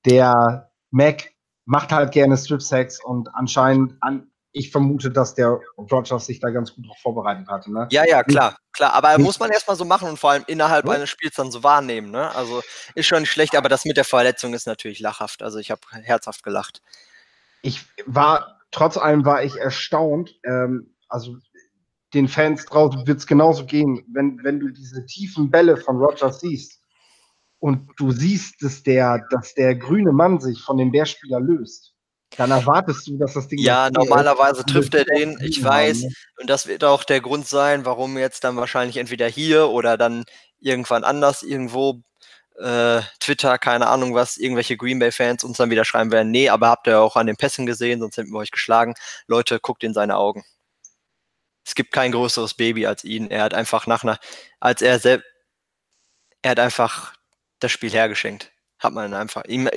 [0.06, 1.30] der Mac
[1.66, 6.74] macht halt gerne Strip-Sacks und anscheinend, an, ich vermute, dass der Rogers sich da ganz
[6.74, 7.72] gut drauf vorbereitet hatte.
[7.72, 7.86] Ne?
[7.90, 8.94] Ja, ja, klar, klar.
[8.94, 10.92] Aber muss man erstmal so machen und vor allem innerhalb ja.
[10.92, 12.10] eines Spiels dann so wahrnehmen.
[12.10, 12.34] Ne?
[12.34, 12.62] Also
[12.94, 15.42] ist schon nicht schlecht, aber das mit der Verletzung ist natürlich lachhaft.
[15.42, 16.82] Also ich habe herzhaft gelacht.
[17.62, 20.34] Ich war, trotz allem war ich erstaunt.
[20.44, 21.36] Ähm, also
[22.14, 26.40] den Fans draußen wird es genauso gehen, wenn, wenn du diese tiefen Bälle von Rogers
[26.40, 26.80] siehst
[27.58, 31.94] und du siehst, dass der, dass der grüne Mann sich von dem Bärspieler löst.
[32.38, 33.58] Dann erwartest du, dass das Ding.
[33.58, 36.04] Ja, normalerweise trifft er den, ich weiß.
[36.40, 40.24] Und das wird auch der Grund sein, warum jetzt dann wahrscheinlich entweder hier oder dann
[40.60, 42.00] irgendwann anders irgendwo
[42.58, 46.68] äh, Twitter, keine Ahnung was, irgendwelche Green Bay-Fans uns dann wieder schreiben werden, nee, aber
[46.68, 48.94] habt ihr auch an den Pässen gesehen, sonst hätten wir euch geschlagen.
[49.26, 50.44] Leute, guckt in seine Augen
[51.68, 53.30] es gibt kein größeres Baby als ihn.
[53.30, 54.18] Er hat einfach nach einer,
[54.58, 55.26] als er selbst,
[56.40, 57.14] er hat einfach
[57.58, 58.52] das Spiel hergeschenkt.
[58.78, 59.44] Hat man einfach.
[59.44, 59.68] Ihm,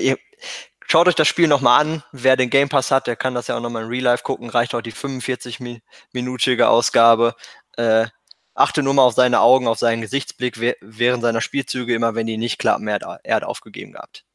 [0.91, 2.04] schaut euch das Spiel nochmal an.
[2.12, 4.49] Wer den Game Pass hat, der kann das ja auch nochmal in Real Life gucken.
[4.49, 7.36] Reicht auch die 45-minütige Ausgabe.
[7.77, 8.08] Äh,
[8.54, 11.95] achte nur mal auf seine Augen, auf seinen Gesichtsblick während seiner Spielzüge.
[11.95, 14.25] Immer wenn die nicht klappen, er hat, er hat aufgegeben gehabt.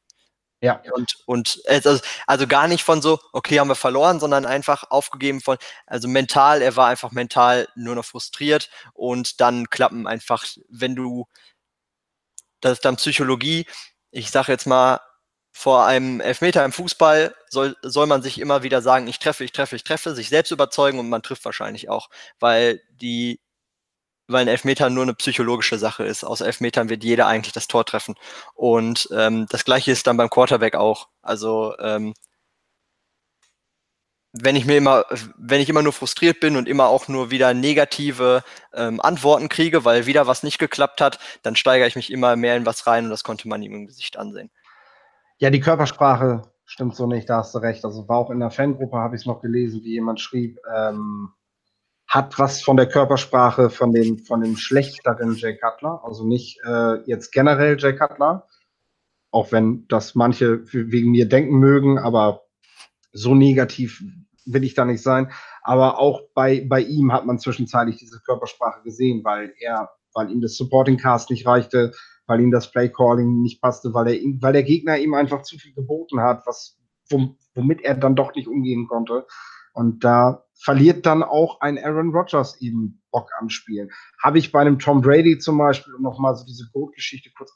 [0.63, 0.81] Ja.
[0.95, 5.43] Und, und also, also gar nicht von so, okay, haben wir verloren, sondern einfach aufgegeben
[5.43, 10.97] von, also mental, er war einfach mental nur noch frustriert und dann klappen einfach, wenn
[10.97, 11.27] du,
[12.63, 13.67] das ist dann Psychologie,
[14.11, 15.01] ich sag jetzt mal,
[15.59, 19.53] vor einem Elfmeter im Fußball soll, soll man sich immer wieder sagen, ich treffe, ich
[19.53, 23.41] treffe, ich treffe, sich selbst überzeugen und man trifft wahrscheinlich auch, weil die
[24.29, 26.25] weil ein Elfmeter nur eine psychologische Sache ist.
[26.25, 28.17] Aus Elfmetern wird jeder eigentlich das Tor treffen.
[28.55, 31.09] Und ähm, das gleiche ist dann beim Quarterback auch.
[31.23, 32.13] Also ähm,
[34.33, 35.07] wenn ich mir immer,
[35.39, 39.85] wenn ich immer nur frustriert bin und immer auch nur wieder negative ähm, Antworten kriege,
[39.87, 43.05] weil wieder was nicht geklappt hat, dann steigere ich mich immer mehr in was rein
[43.05, 44.51] und das konnte man ihm im Gesicht ansehen.
[45.39, 47.85] Ja, die Körpersprache stimmt so nicht, da hast du recht.
[47.85, 51.31] Also war auch in der Fangruppe, habe ich es noch gelesen, wie jemand schrieb, ähm,
[52.07, 57.03] hat was von der Körpersprache von dem, von dem schlechteren Jay Cutler, also nicht äh,
[57.05, 58.47] jetzt generell Jay Cutler,
[59.31, 62.43] auch wenn das manche wegen mir denken mögen, aber
[63.13, 64.03] so negativ
[64.47, 65.31] will ich da nicht sein.
[65.63, 70.41] Aber auch bei, bei ihm hat man zwischenzeitlich diese Körpersprache gesehen, weil er, weil ihm
[70.41, 71.93] das Supporting Cast nicht reichte,
[72.27, 75.59] weil ihm das Play Calling nicht passte, weil, er, weil der Gegner ihm einfach zu
[75.59, 76.79] viel geboten hat, was,
[77.55, 79.27] womit er dann doch nicht umgehen konnte.
[79.73, 83.91] Und da verliert dann auch ein Aaron Rodgers eben Bock am Spielen.
[84.23, 87.53] Habe ich bei einem Tom Brady zum Beispiel, um nochmal so diese Goat-Geschichte kurz,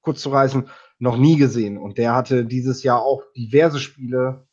[0.00, 1.76] kurz zu reißen, noch nie gesehen.
[1.76, 4.48] Und der hatte dieses Jahr auch diverse Spiele,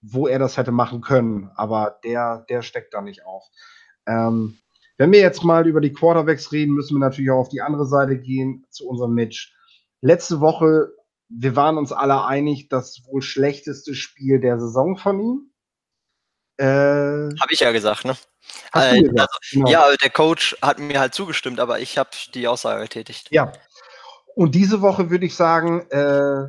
[0.00, 3.44] wo er das hätte machen können, aber der, der steckt da nicht auf.
[4.06, 4.58] Ähm,
[5.02, 7.86] wenn wir jetzt mal über die Quarterbacks reden, müssen wir natürlich auch auf die andere
[7.86, 9.52] Seite gehen, zu unserem Mitch.
[10.00, 10.92] Letzte Woche,
[11.28, 15.50] wir waren uns alle einig, das wohl schlechteste Spiel der Saison von ihm.
[16.56, 18.16] Äh, habe ich ja gesagt, ne?
[18.74, 19.70] Äh, gesagt, also, genau.
[19.72, 23.26] Ja, der Coach hat mir halt zugestimmt, aber ich habe die Aussage getätigt.
[23.32, 23.52] Ja.
[24.36, 26.46] Und diese Woche würde ich sagen, äh,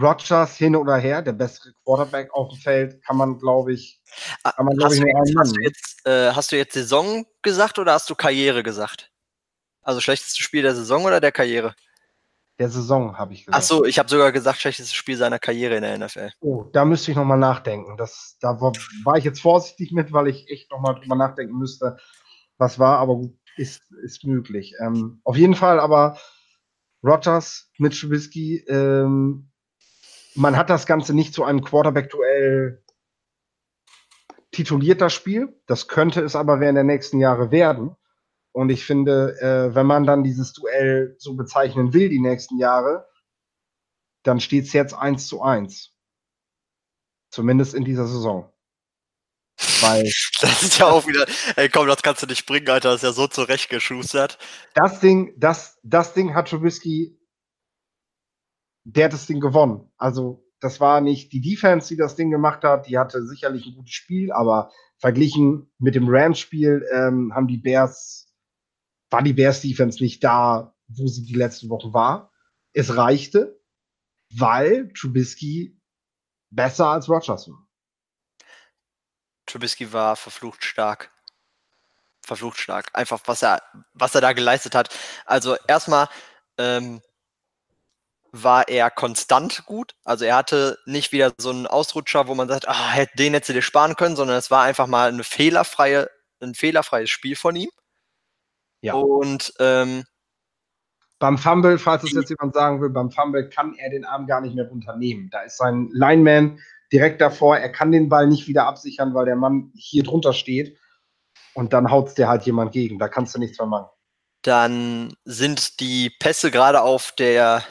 [0.00, 4.00] Rogers hin oder her, der bessere Quarterback auf dem Feld, kann man, glaube ich,
[4.42, 7.24] kann man, glaub hast, ich, du jetzt, hast, du jetzt, äh, hast du jetzt Saison
[7.42, 9.10] gesagt oder hast du Karriere gesagt?
[9.82, 11.74] Also schlechtestes Spiel der Saison oder der Karriere?
[12.58, 13.62] Der Saison, habe ich gesagt.
[13.62, 16.30] Ach so, ich habe sogar gesagt, schlechtestes Spiel seiner Karriere in der NFL.
[16.40, 17.96] Oh, da müsste ich nochmal nachdenken.
[17.96, 18.72] Das, da war,
[19.04, 21.98] war, ich jetzt vorsichtig mit, weil ich echt nochmal drüber nachdenken müsste,
[22.58, 23.20] was war, aber
[23.56, 24.74] ist, ist möglich.
[24.80, 26.18] Ähm, auf jeden Fall aber
[27.02, 29.50] Rogers mit Trubisky, ähm,
[30.36, 32.82] man hat das Ganze nicht zu einem Quarterback-Duell
[34.52, 35.60] tituliert, das Spiel.
[35.66, 37.96] Das könnte es aber während der nächsten Jahre werden.
[38.52, 43.06] Und ich finde, äh, wenn man dann dieses Duell so bezeichnen will, die nächsten Jahre,
[44.22, 45.92] dann steht es jetzt 1 zu 1.
[47.30, 48.50] Zumindest in dieser Saison.
[49.80, 50.04] Weil
[50.40, 53.08] das ist ja auch wieder, ey komm, das kannst du nicht bringen, Alter, das ist
[53.08, 54.38] ja so zurechtgeschustert.
[54.74, 57.15] Das Ding, das, das Ding hat Trubisky,
[58.94, 59.90] der hat das Ding gewonnen.
[59.96, 63.74] Also, das war nicht die Defense, die das Ding gemacht hat, die hatte sicherlich ein
[63.74, 68.26] gutes Spiel, aber verglichen mit dem Rams-Spiel ähm, haben die Bears
[69.10, 72.32] war die Bears Defense nicht da, wo sie die letzten Wochen war.
[72.72, 73.60] Es reichte,
[74.30, 75.80] weil Trubisky
[76.50, 77.66] besser als Rogers war.
[79.46, 81.12] Trubisky war verflucht stark.
[82.20, 82.90] Verflucht stark.
[82.92, 84.96] Einfach, was er, was er da geleistet hat.
[85.24, 86.08] Also erstmal
[86.58, 87.00] ähm,
[88.42, 89.94] war er konstant gut.
[90.04, 93.62] Also er hatte nicht wieder so einen Ausrutscher, wo man sagt, ah, den hätte dir
[93.62, 96.08] sparen können, sondern es war einfach mal eine fehlerfreie,
[96.40, 97.70] ein fehlerfreies Spiel von ihm.
[98.80, 98.94] Ja.
[98.94, 100.04] Und ähm,
[101.18, 104.40] beim Fumble, falls es jetzt jemand sagen will, beim Fumble kann er den Arm gar
[104.40, 105.30] nicht mehr runternehmen.
[105.30, 106.60] Da ist sein Lineman
[106.92, 107.56] direkt davor.
[107.56, 110.78] Er kann den Ball nicht wieder absichern, weil der Mann hier drunter steht.
[111.54, 112.98] Und dann haut es dir halt jemand gegen.
[112.98, 113.88] Da kannst du nichts mehr machen.
[114.42, 117.64] Dann sind die Pässe gerade auf der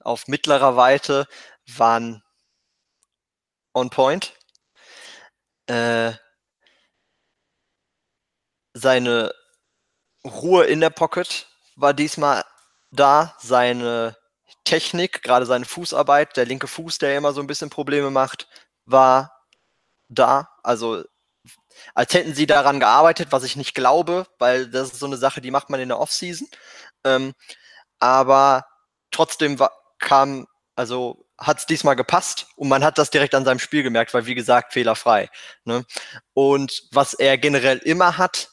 [0.00, 1.26] auf mittlerer Weite
[1.76, 2.22] waren
[3.74, 4.34] on point.
[5.66, 6.12] Äh,
[8.74, 9.32] seine
[10.24, 12.44] Ruhe in der Pocket war diesmal
[12.90, 13.36] da.
[13.40, 14.16] Seine
[14.64, 18.48] Technik, gerade seine Fußarbeit, der linke Fuß, der immer so ein bisschen Probleme macht,
[18.84, 19.32] war
[20.08, 20.50] da.
[20.62, 21.04] Also
[21.94, 25.40] als hätten sie daran gearbeitet, was ich nicht glaube, weil das ist so eine Sache,
[25.40, 26.48] die macht man in der Offseason.
[27.04, 27.34] Ähm,
[27.98, 28.66] aber
[29.10, 33.58] trotzdem war, kam, also hat es diesmal gepasst und man hat das direkt an seinem
[33.58, 35.30] Spiel gemerkt, weil wie gesagt, fehlerfrei.
[35.64, 35.84] Ne?
[36.34, 38.50] Und was er generell immer hat,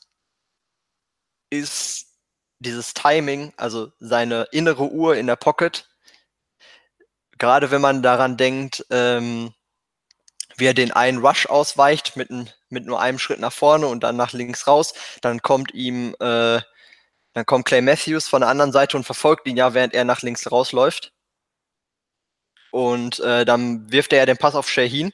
[1.49, 2.07] ist
[2.59, 5.87] dieses Timing, also seine innere Uhr in der Pocket.
[7.37, 9.53] Gerade wenn man daran denkt, ähm,
[10.57, 12.29] wie er den einen Rush ausweicht mit,
[12.69, 16.61] mit nur einem Schritt nach vorne und dann nach links raus, dann kommt ihm, äh,
[17.33, 20.23] dann kommt Clay Matthews von der anderen Seite und verfolgt ihn ja, während er nach
[20.23, 21.13] links rausläuft.
[22.77, 25.11] Und äh, dann wirft er den Pass auf Shaheen,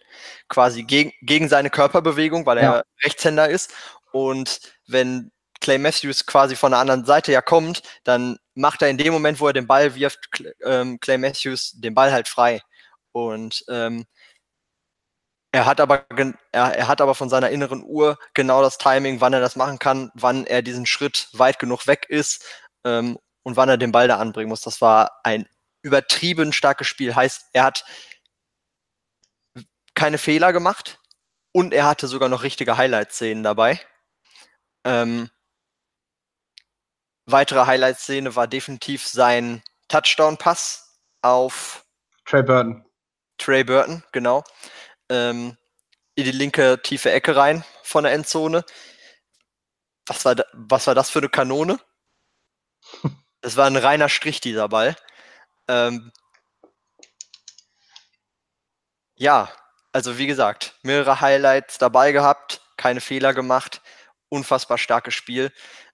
[0.50, 2.84] quasi gegen, gegen seine Körperbewegung, weil er ja.
[3.06, 3.72] Rechtshänder ist.
[4.12, 8.98] Und wenn Clay Matthews quasi von der anderen Seite ja kommt, dann macht er in
[8.98, 12.60] dem Moment, wo er den Ball wirft, ähm, Clay Matthews den Ball halt frei.
[13.14, 14.08] Und ähm,
[15.54, 19.32] er hat aber er, er, hat aber von seiner inneren Uhr genau das Timing, wann
[19.32, 22.44] er das machen kann, wann er diesen Schritt weit genug weg ist
[22.84, 24.60] ähm, und wann er den Ball da anbringen muss.
[24.60, 25.48] Das war ein
[25.84, 27.16] übertrieben starkes Spiel.
[27.16, 27.86] Heißt, er hat
[29.94, 31.00] keine Fehler gemacht
[31.52, 33.80] und er hatte sogar noch richtige Highlight-Szenen dabei.
[34.86, 35.30] Ähm,
[37.26, 41.86] weitere Highlight-Szene war definitiv sein Touchdown-Pass auf
[42.26, 42.86] Trey Burton.
[43.38, 44.44] Trey Burton, genau.
[45.10, 45.58] Ähm,
[46.16, 48.64] in die linke tiefe Ecke rein von der Endzone.
[50.08, 51.80] Was war, da, was war das für eine Kanone?
[53.42, 54.96] Das war ein reiner Strich, dieser Ball.
[55.68, 56.12] Ähm,
[59.16, 59.50] ja,
[59.92, 63.82] also wie gesagt, mehrere Highlights dabei gehabt, keine Fehler gemacht,
[64.30, 65.52] unfassbar starkes Spiel.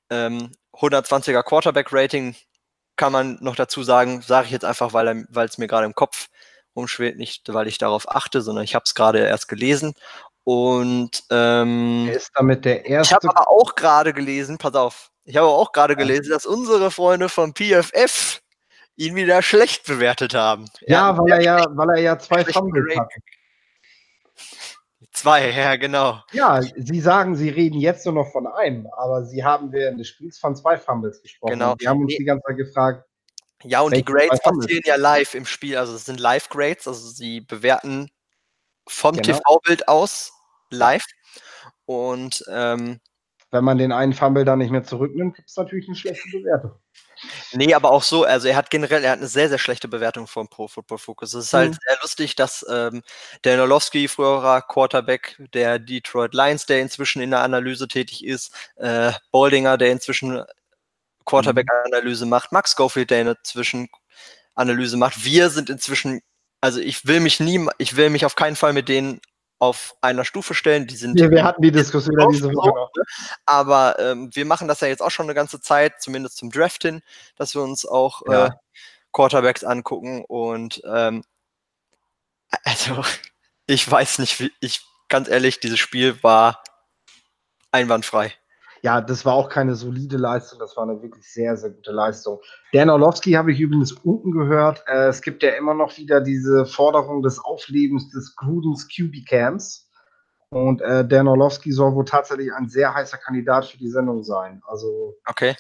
[0.10, 2.36] Ähm, 120er Quarterback-Rating
[2.96, 6.28] kann man noch dazu sagen, sage ich jetzt einfach, weil es mir gerade im Kopf
[6.76, 9.94] rumschwebt, nicht weil ich darauf achte, sondern ich habe es gerade erst gelesen.
[10.44, 13.12] Und ähm, er ist damit der erste.
[13.12, 16.90] Ich habe aber auch gerade gelesen, pass auf, ich habe auch gerade gelesen, dass unsere
[16.90, 18.42] Freunde vom PFF
[19.00, 20.66] ihn wieder schlecht bewertet haben.
[20.82, 23.10] Ja, weil er ja, weil er ja zwei Fumbles hat.
[25.12, 26.22] Zwei, ja, genau.
[26.34, 30.08] Ja, Sie sagen, Sie reden jetzt nur noch von einem, aber Sie haben während des
[30.10, 31.54] Spiels von zwei Fumbles gesprochen.
[31.54, 31.76] Genau.
[31.80, 33.06] Wir haben uns die ganze Zeit gefragt.
[33.64, 35.78] Ja, und die Grades passieren ja live im Spiel.
[35.78, 38.10] Also es sind Live-Grades, also sie bewerten
[38.88, 39.38] vom genau.
[39.38, 40.32] TV-Bild aus
[40.70, 41.04] live.
[41.86, 43.00] Und ähm,
[43.52, 46.72] wenn man den einen Fumble dann nicht mehr zurücknimmt, gibt es natürlich eine schlechte Bewertung.
[47.52, 50.28] Nee, aber auch so, also er hat generell, er hat eine sehr, sehr schlechte Bewertung
[50.28, 51.34] vom Pro Football Focus.
[51.34, 51.74] Es ist halt mhm.
[51.74, 53.02] halt sehr lustig, dass ähm,
[53.44, 59.12] der Nolowski, früherer Quarterback der Detroit Lions, der inzwischen in der Analyse tätig ist, äh,
[59.32, 60.44] Boldinger, der inzwischen
[61.26, 62.32] Quarterback-Analyse mhm.
[62.32, 63.90] macht, Max Schofield, der inzwischen
[64.56, 65.24] Analyse macht.
[65.24, 66.22] Wir sind inzwischen,
[66.62, 69.22] also ich will mich nie, ich will mich auf keinen Fall mit denen
[69.60, 70.88] auf einer Stufe stellen.
[70.88, 72.70] Die sind ja, wir hatten die Diskussion über diese Woche.
[72.70, 73.04] Ne?
[73.46, 76.82] Aber ähm, wir machen das ja jetzt auch schon eine ganze Zeit, zumindest zum Draft
[76.82, 77.02] hin,
[77.36, 78.48] dass wir uns auch ja.
[78.48, 78.52] äh,
[79.12, 80.24] Quarterbacks angucken.
[80.26, 81.24] Und ähm,
[82.64, 83.04] also
[83.68, 86.64] ich weiß nicht, wie, ich ganz ehrlich, dieses Spiel war
[87.72, 88.34] einwandfrei.
[88.82, 92.40] Ja, das war auch keine solide Leistung, das war eine wirklich sehr, sehr gute Leistung.
[92.72, 94.84] Dan Orlovsky habe ich übrigens unten gehört.
[94.88, 99.90] Äh, es gibt ja immer noch wieder diese Forderung des Auflebens des Grudens QB Camps.
[100.52, 104.62] Und äh, Dan Orlovsky soll wohl tatsächlich ein sehr heißer Kandidat für die Sendung sein.
[104.66, 105.16] Also.
[105.28, 105.56] Okay.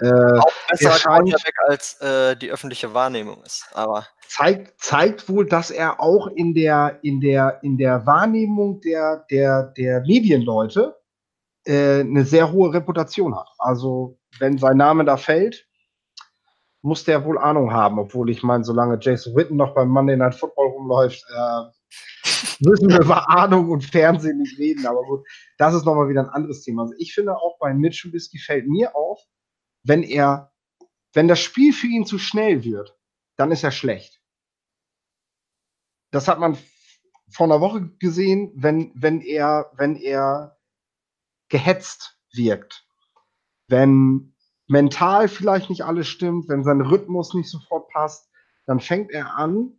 [0.00, 1.34] Äh, auch besser scheint,
[1.68, 3.68] als äh, die öffentliche Wahrnehmung ist.
[3.74, 9.24] Aber zeigt, zeigt wohl, dass er auch in der, in der, in der Wahrnehmung der,
[9.30, 10.96] der, der Medienleute
[11.64, 13.48] äh, eine sehr hohe Reputation hat.
[13.58, 15.66] Also, wenn sein Name da fällt,
[16.82, 20.34] muss der wohl Ahnung haben, obwohl ich meine, solange Jason Witten noch beim Monday Night
[20.34, 21.62] Football rumläuft, äh,
[22.60, 24.86] müssen wir über Ahnung und Fernsehen nicht reden.
[24.86, 26.82] Aber gut, das ist nochmal wieder ein anderes Thema.
[26.82, 29.20] Also ich finde auch bei Mitch Trubisky fällt mir auf,
[29.82, 30.52] wenn er,
[31.14, 32.96] wenn das Spiel für ihn zu schnell wird,
[33.36, 34.20] dann ist er schlecht.
[36.10, 36.56] Das hat man
[37.30, 40.56] vor einer Woche gesehen, wenn, wenn er, wenn er
[41.54, 42.84] gehetzt wirkt.
[43.68, 44.34] Wenn
[44.66, 48.28] mental vielleicht nicht alles stimmt, wenn sein Rhythmus nicht sofort passt,
[48.66, 49.78] dann fängt er an,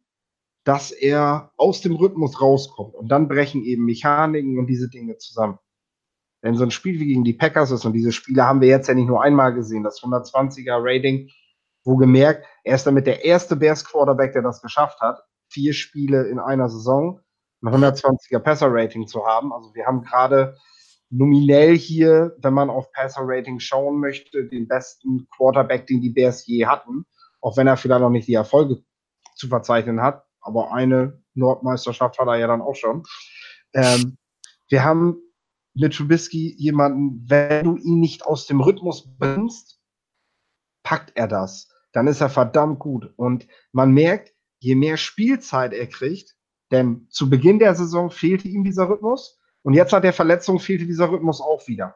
[0.63, 2.95] dass er aus dem Rhythmus rauskommt.
[2.95, 5.59] Und dann brechen eben Mechaniken und diese Dinge zusammen.
[6.41, 8.87] Wenn so ein Spiel wie gegen die Packers ist, und diese Spiele haben wir jetzt
[8.87, 11.29] ja nicht nur einmal gesehen, das 120er Rating,
[11.83, 16.29] wo gemerkt, er ist damit der erste Bears Quarterback, der das geschafft hat, vier Spiele
[16.29, 17.19] in einer Saison,
[17.61, 19.51] ein 120er Passer Rating zu haben.
[19.51, 20.55] Also wir haben gerade
[21.09, 26.65] nominell hier, wenn man auf Passer-Rating schauen möchte, den besten Quarterback, den die Bears je
[26.65, 27.05] hatten.
[27.41, 28.83] Auch wenn er vielleicht noch nicht die Erfolge
[29.35, 30.25] zu verzeichnen hat.
[30.41, 33.03] Aber eine Nordmeisterschaft hat er ja dann auch schon.
[33.73, 34.17] Ähm,
[34.69, 35.17] wir haben
[35.73, 39.79] mit Trubisky jemanden, wenn du ihn nicht aus dem Rhythmus bringst,
[40.83, 41.69] packt er das.
[41.91, 43.13] Dann ist er verdammt gut.
[43.17, 46.35] Und man merkt, je mehr Spielzeit er kriegt,
[46.71, 49.39] denn zu Beginn der Saison fehlte ihm dieser Rhythmus.
[49.65, 51.95] Und jetzt hat der Verletzung, fehlte dieser Rhythmus auch wieder.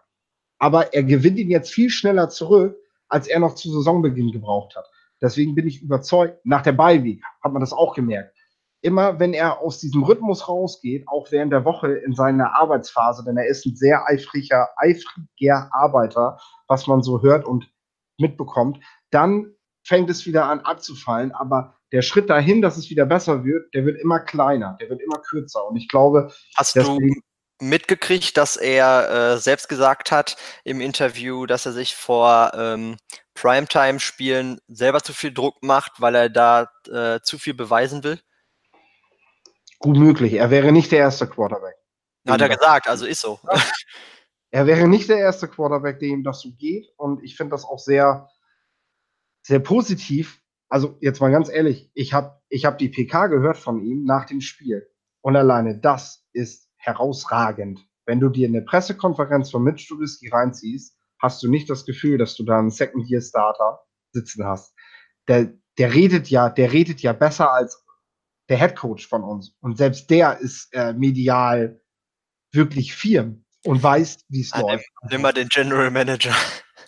[0.58, 2.76] Aber er gewinnt ihn jetzt viel schneller zurück,
[3.10, 4.90] als er noch zu Saisonbeginn gebraucht hat.
[5.22, 8.36] Deswegen bin ich überzeugt, nach der Beiweg hat man das auch gemerkt.
[8.82, 13.38] Immer wenn er aus diesem Rhythmus rausgeht, auch während der Woche in seiner Arbeitsphase, denn
[13.38, 17.72] er ist ein sehr eifriger, eifriger Arbeiter, was man so hört und
[18.18, 18.80] mitbekommt,
[19.12, 19.54] dann
[19.84, 21.34] fängt es wieder an abzufallen.
[21.34, 25.02] Aber der Schritt dahin, dass es wieder besser wird, der wird immer kleiner, der wird
[25.02, 25.68] immer kürzer.
[25.68, 27.29] Und ich glaube, Hast deswegen, du
[27.60, 32.98] mitgekriegt, dass er äh, selbst gesagt hat im Interview, dass er sich vor ähm,
[33.36, 38.20] Primetime-Spielen selber zu viel Druck macht, weil er da äh, zu viel beweisen will?
[39.80, 40.34] Gut möglich.
[40.34, 41.76] Er wäre nicht der erste Quarterback.
[42.28, 43.40] Hat er gesagt, also ist so.
[43.52, 43.62] Ja.
[44.52, 46.92] Er wäre nicht der erste Quarterback, dem das so geht.
[46.98, 48.30] Und ich finde das auch sehr,
[49.44, 50.42] sehr positiv.
[50.70, 54.26] Also jetzt mal ganz ehrlich, ich habe ich hab die PK gehört von ihm nach
[54.26, 54.90] dem Spiel.
[55.22, 57.86] Und alleine das ist herausragend.
[58.06, 62.36] Wenn du dir eine Pressekonferenz von Mitch Trubisky reinziehst, hast du nicht das Gefühl, dass
[62.36, 64.73] du da einen Second-Year-Starter sitzen hast.
[65.27, 67.86] Der, der redet ja, der redet ja besser als
[68.50, 69.56] der Head Coach von uns.
[69.60, 71.82] Und selbst der ist äh, medial
[72.52, 74.86] wirklich firm und weiß, wie es läuft.
[75.10, 76.34] Nimm mal den General Manager,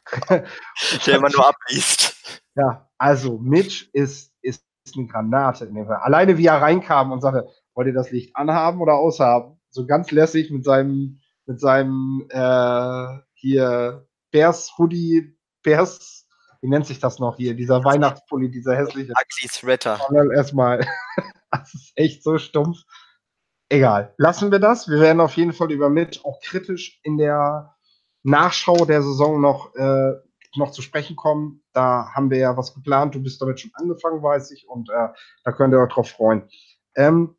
[0.29, 2.41] der immer nur abliest.
[2.55, 4.65] Ja, also Mitch ist, ist
[4.97, 5.71] eine Granate.
[6.01, 9.60] Alleine wie er reinkam und sagte, wollt ihr das Licht anhaben oder aushaben?
[9.71, 16.27] So ganz lässig mit seinem, mit seinem äh, hier Bears Hoodie, Bears,
[16.61, 19.13] wie nennt sich das noch hier, dieser Weihnachtspulli, dieser hässliche.
[19.15, 19.99] Axi Sweater.
[20.33, 20.85] Erstmal,
[21.51, 22.77] das ist echt so stumpf.
[23.69, 24.89] Egal, lassen wir das.
[24.89, 27.73] Wir werden auf jeden Fall über Mitch auch kritisch in der
[28.23, 30.11] Nachschau der Saison noch, äh,
[30.57, 31.63] noch zu sprechen kommen.
[31.71, 33.15] Da haben wir ja was geplant.
[33.15, 35.07] Du bist damit schon angefangen, weiß ich, und äh,
[35.45, 36.49] da könnt ihr euch drauf freuen.
[36.95, 37.37] Ähm,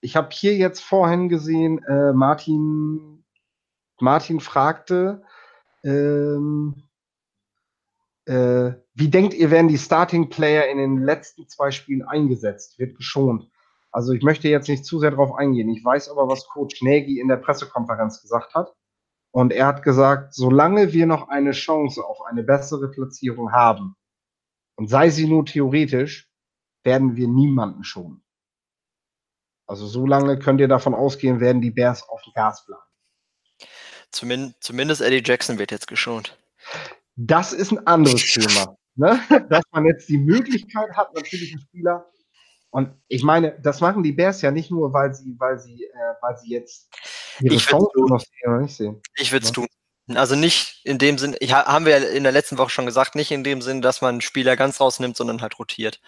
[0.00, 3.24] ich habe hier jetzt vorhin gesehen, äh, Martin,
[4.00, 5.22] Martin fragte,
[5.84, 6.88] ähm,
[8.26, 12.78] äh, wie denkt ihr, werden die Starting Player in den letzten zwei Spielen eingesetzt?
[12.78, 13.50] Wird geschont.
[13.92, 15.68] Also ich möchte jetzt nicht zu sehr darauf eingehen.
[15.70, 18.74] Ich weiß aber, was Coach Nagy in der Pressekonferenz gesagt hat.
[19.32, 23.96] Und er hat gesagt, solange wir noch eine Chance auf eine bessere Platzierung haben,
[24.76, 26.30] und sei sie nur theoretisch,
[26.84, 28.22] werden wir niemanden schonen.
[29.70, 32.82] Also so lange könnt ihr davon ausgehen, werden die Bears auf dem Gas bleiben.
[34.10, 36.36] Zumindest, zumindest Eddie Jackson wird jetzt geschont.
[37.14, 38.76] Das ist ein anderes Thema.
[38.96, 39.20] Ne?
[39.48, 42.10] Dass man jetzt die Möglichkeit hat, natürlich einen Spieler.
[42.70, 46.14] Und ich meine, das machen die Bears ja nicht nur, weil sie, weil sie, äh,
[46.20, 46.88] weil sie jetzt
[47.38, 48.20] ihre ich Chance noch
[48.60, 49.00] nicht sehen.
[49.18, 49.54] Ich würde es ja.
[49.54, 49.68] tun.
[50.16, 53.30] Also nicht in dem Sinn, ich, haben wir in der letzten Woche schon gesagt, nicht
[53.30, 56.00] in dem Sinn, dass man einen Spieler ganz rausnimmt, sondern halt rotiert.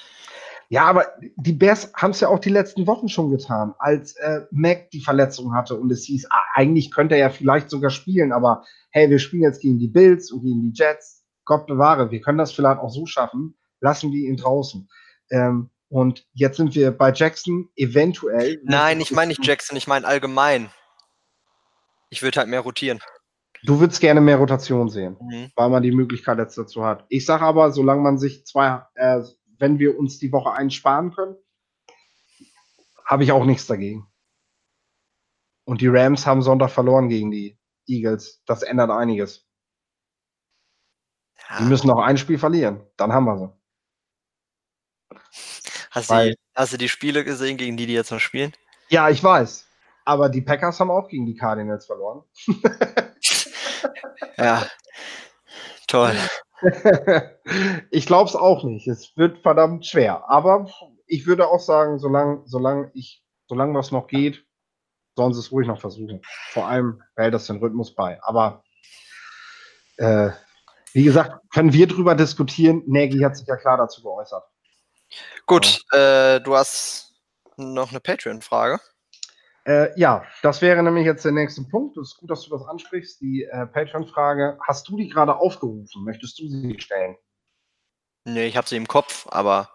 [0.73, 4.47] Ja, aber die Bears haben es ja auch die letzten Wochen schon getan, als äh,
[4.51, 8.33] Mac die Verletzung hatte und es hieß, ah, eigentlich könnte er ja vielleicht sogar spielen,
[8.33, 11.27] aber hey, wir spielen jetzt gegen die Bills und gegen die Jets.
[11.45, 14.89] Gott bewahre, wir können das vielleicht auch so schaffen, lassen wir ihn draußen.
[15.31, 18.59] Ähm, und jetzt sind wir bei Jackson eventuell.
[18.65, 20.71] Nein, ich meine nicht Jackson, ich meine allgemein.
[22.09, 22.99] Ich würde halt mehr rotieren.
[23.65, 25.53] Du würdest gerne mehr Rotation sehen, mhm.
[25.55, 27.05] weil man die Möglichkeit jetzt dazu hat.
[27.11, 29.21] Ich sage aber, solange man sich zwei, äh,
[29.63, 31.37] wenn wir uns die Woche einsparen können,
[33.07, 34.13] habe ich auch nichts dagegen.
[35.65, 38.43] Und die Rams haben Sonntag verloren gegen die Eagles.
[38.45, 39.47] Das ändert einiges.
[41.49, 41.59] Ja.
[41.59, 42.85] Die müssen noch ein Spiel verlieren.
[42.97, 43.53] Dann haben wir sie.
[45.93, 48.53] Hast, Weil, die, hast du die Spiele gesehen, gegen die die jetzt noch spielen?
[48.89, 49.69] Ja, ich weiß.
[50.05, 52.25] Aber die Packers haben auch gegen die Cardinals verloren.
[54.37, 54.67] ja.
[55.87, 56.17] Toll.
[57.91, 58.87] ich glaube es auch nicht.
[58.89, 60.29] Es wird verdammt schwer.
[60.29, 60.67] Aber
[61.07, 64.45] ich würde auch sagen, solange solang ich, solange noch geht,
[65.17, 66.23] sollen sie es ruhig noch versuchen.
[66.51, 68.19] Vor allem hält das den Rhythmus bei.
[68.23, 68.65] Aber
[69.99, 70.31] äh,
[70.93, 72.83] wie gesagt, können wir drüber diskutieren.
[72.87, 74.45] Nagy hat sich ja klar dazu geäußert.
[75.47, 77.15] Gut, äh, du hast
[77.57, 78.81] noch eine Patreon-Frage.
[79.65, 81.97] Äh, ja, das wäre nämlich jetzt der nächste Punkt.
[81.97, 83.21] Es ist gut, dass du das ansprichst.
[83.21, 84.59] Die äh, Patreon-Frage.
[84.67, 86.05] Hast du die gerade aufgerufen?
[86.05, 87.17] Möchtest du sie stellen?
[88.25, 89.71] Nee, ich habe sie im Kopf, aber.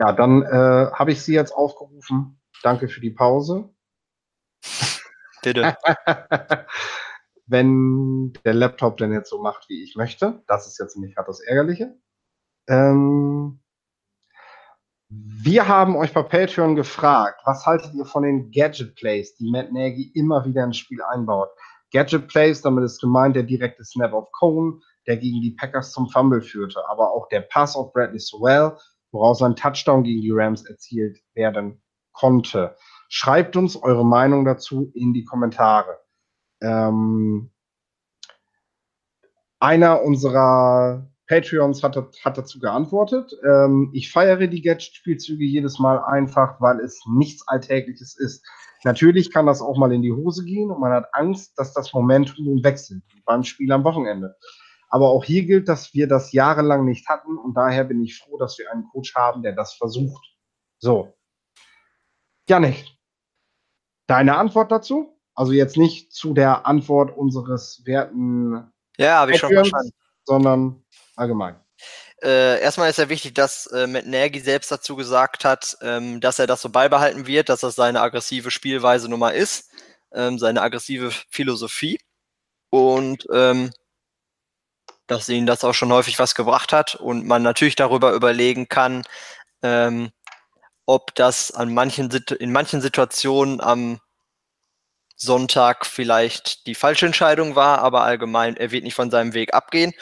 [0.00, 2.40] Ja, dann äh, habe ich sie jetzt aufgerufen.
[2.62, 3.72] Danke für die Pause.
[5.42, 5.76] Bitte.
[7.46, 11.28] Wenn der Laptop denn jetzt so macht, wie ich möchte, das ist jetzt nicht gerade
[11.28, 11.96] das Ärgerliche.
[12.68, 13.60] Ähm,
[15.10, 19.72] wir haben euch bei Patreon gefragt, was haltet ihr von den Gadget Plays, die Matt
[19.72, 21.48] Nagy immer wieder ins Spiel einbaut?
[21.90, 26.10] Gadget Plays, damit ist gemeint der direkte Snap of Cone, der gegen die Packers zum
[26.10, 28.76] Fumble führte, aber auch der Pass auf Bradley Sowell,
[29.10, 31.80] woraus ein Touchdown gegen die Rams erzielt werden
[32.12, 32.76] konnte.
[33.08, 35.98] Schreibt uns eure Meinung dazu in die Kommentare.
[36.60, 37.50] Ähm,
[39.58, 43.32] einer unserer Patreons hat, hat dazu geantwortet.
[43.44, 48.44] Ähm, ich feiere die Gadget-Spielzüge jedes Mal einfach, weil es nichts Alltägliches ist.
[48.84, 51.92] Natürlich kann das auch mal in die Hose gehen und man hat Angst, dass das
[51.92, 54.36] Momentum nun wechselt beim Spiel am Wochenende.
[54.88, 58.38] Aber auch hier gilt, dass wir das jahrelang nicht hatten und daher bin ich froh,
[58.38, 60.24] dass wir einen Coach haben, der das versucht.
[60.78, 61.12] So.
[62.48, 62.86] Janik,
[64.06, 65.18] deine Antwort dazu?
[65.34, 69.92] Also jetzt nicht zu der Antwort unseres werten ja, habe ich schon verstanden.
[70.24, 70.84] sondern
[71.18, 71.56] allgemein.
[72.22, 76.38] Äh, erstmal ist ja wichtig, dass äh, Matt Nagy selbst dazu gesagt hat, ähm, dass
[76.38, 79.70] er das so beibehalten wird, dass das seine aggressive Spielweise Nummer ist,
[80.12, 82.00] ähm, seine aggressive Philosophie
[82.70, 83.70] und ähm,
[85.06, 89.04] dass ihnen das auch schon häufig was gebracht hat und man natürlich darüber überlegen kann,
[89.62, 90.10] ähm,
[90.86, 92.10] ob das an manchen
[92.40, 94.00] in manchen Situationen am
[95.16, 99.92] Sonntag vielleicht die falsche Entscheidung war, aber allgemein, er wird nicht von seinem Weg abgehen.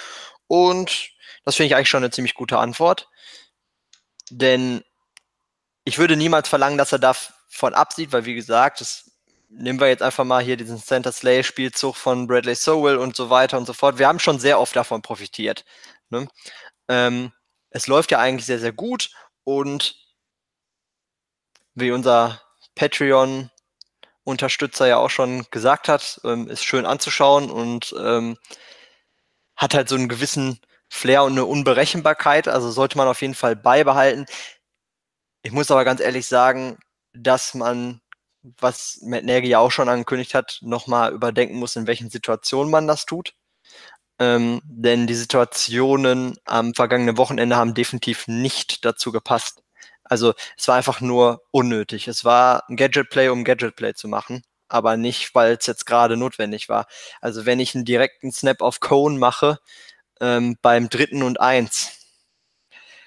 [0.48, 1.10] Und
[1.44, 3.08] das finde ich eigentlich schon eine ziemlich gute Antwort.
[4.30, 4.84] Denn
[5.84, 9.10] ich würde niemals verlangen, dass er davon absieht, weil wie gesagt, das
[9.48, 13.30] nehmen wir jetzt einfach mal hier diesen Center Slay Spielzug von Bradley Sowell und so
[13.30, 13.98] weiter und so fort.
[13.98, 15.64] Wir haben schon sehr oft davon profitiert.
[16.10, 16.28] Ne?
[16.88, 17.32] Ähm,
[17.70, 19.10] es läuft ja eigentlich sehr, sehr gut
[19.44, 19.96] und
[21.74, 22.42] wie unser
[22.74, 23.50] Patreon
[24.24, 28.36] Unterstützer ja auch schon gesagt hat, ähm, ist schön anzuschauen und ähm,
[29.56, 33.56] hat halt so einen gewissen Flair und eine Unberechenbarkeit, also sollte man auf jeden Fall
[33.56, 34.26] beibehalten.
[35.42, 36.78] Ich muss aber ganz ehrlich sagen,
[37.12, 38.00] dass man,
[38.42, 42.86] was Matt Nagy ja auch schon angekündigt hat, nochmal überdenken muss, in welchen Situationen man
[42.86, 43.34] das tut.
[44.18, 49.62] Ähm, denn die Situationen am vergangenen Wochenende haben definitiv nicht dazu gepasst.
[50.04, 52.08] Also es war einfach nur unnötig.
[52.08, 56.68] Es war ein Gadget-Play, um Gadget-Play zu machen, aber nicht, weil es jetzt gerade notwendig
[56.68, 56.86] war.
[57.20, 59.58] Also wenn ich einen direkten Snap auf Cone mache,
[60.20, 61.96] ähm, beim dritten und eins,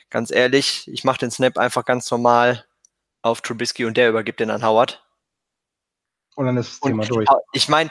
[0.09, 2.65] ganz ehrlich, ich mache den Snap einfach ganz normal
[3.21, 5.03] auf Trubisky und der übergibt den an Howard.
[6.35, 7.27] Und dann ist das Thema und durch.
[7.51, 7.89] Ich meine,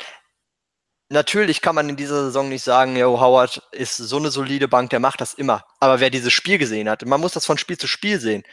[1.10, 4.90] natürlich kann man in dieser Saison nicht sagen, yo, Howard ist so eine solide Bank,
[4.90, 5.64] der macht das immer.
[5.80, 8.44] Aber wer dieses Spiel gesehen hat, man muss das von Spiel zu Spiel sehen.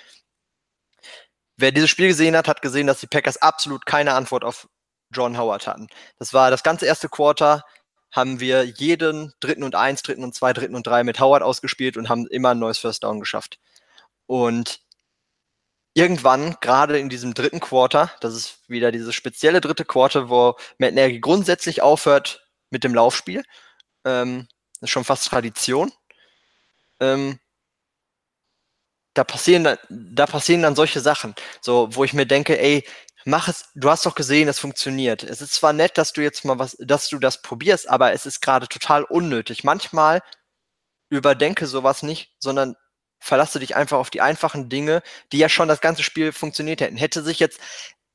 [1.57, 4.68] Wer dieses Spiel gesehen hat, hat gesehen, dass die Packers absolut keine Antwort auf
[5.16, 5.88] John Howard hatten.
[6.20, 7.63] Das war das ganze erste Quarter,
[8.11, 11.97] haben wir jeden dritten und eins, dritten und zwei, dritten und drei mit Howard ausgespielt
[11.97, 13.59] und haben immer ein neues First Down geschafft.
[14.26, 14.82] Und
[15.93, 20.93] irgendwann, gerade in diesem dritten Quarter, das ist wieder dieses spezielle dritte Quarter, wo Matt
[20.93, 23.43] Nagy grundsätzlich aufhört, mit dem Laufspiel.
[24.03, 25.91] Ähm, das ist schon fast Tradition.
[26.99, 27.39] Ähm,
[29.13, 32.86] da passieren dann, da passieren dann solche Sachen, so wo ich mir denke, ey,
[33.26, 33.65] mach es.
[33.76, 35.23] Du hast doch gesehen, es funktioniert.
[35.23, 38.26] Es ist zwar nett, dass du jetzt mal was, dass du das probierst, aber es
[38.26, 39.63] ist gerade total unnötig.
[39.63, 40.21] Manchmal
[41.09, 42.76] überdenke sowas nicht, sondern
[43.19, 45.01] verlasse dich einfach auf die einfachen Dinge,
[45.32, 46.97] die ja schon das ganze Spiel funktioniert hätten.
[46.97, 47.59] Hätte sich jetzt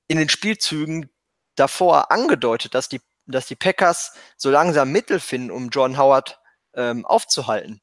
[0.09, 1.11] in den Spielzügen
[1.57, 6.41] davor angedeutet, dass die dass die Packers so langsam Mittel finden, um John Howard
[6.75, 7.81] ähm, aufzuhalten,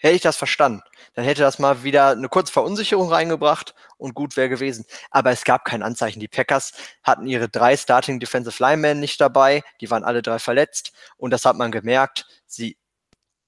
[0.00, 0.82] hätte ich das verstanden.
[1.14, 4.86] Dann hätte das mal wieder eine kurze Verunsicherung reingebracht und gut wäre gewesen.
[5.10, 6.20] Aber es gab kein Anzeichen.
[6.20, 6.72] Die Packers
[7.02, 9.62] hatten ihre drei Starting Defensive Linemen nicht dabei.
[9.80, 10.92] Die waren alle drei verletzt.
[11.16, 12.26] Und das hat man gemerkt.
[12.46, 12.78] Sie,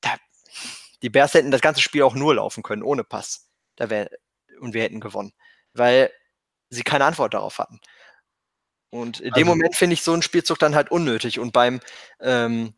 [0.02, 0.10] da,
[1.00, 3.48] die Bears hätten das ganze Spiel auch nur laufen können, ohne Pass.
[3.76, 4.10] Da wär,
[4.60, 5.32] und wir hätten gewonnen.
[5.72, 6.12] Weil
[6.68, 7.80] sie keine Antwort darauf hatten.
[8.90, 11.38] Und in dem also, Moment finde ich so einen Spielzug dann halt unnötig.
[11.38, 11.80] Und beim,
[12.20, 12.74] ähm,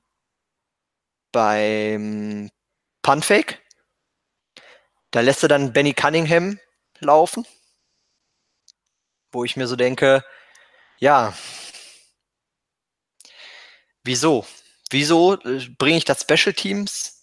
[1.32, 2.50] beim
[3.02, 3.60] Punfake,
[5.14, 6.58] da lässt er dann Benny Cunningham
[6.98, 7.46] laufen,
[9.30, 10.24] wo ich mir so denke,
[10.98, 11.32] ja,
[14.02, 14.44] wieso?
[14.90, 17.22] Wieso äh, bringe ich das Special Teams,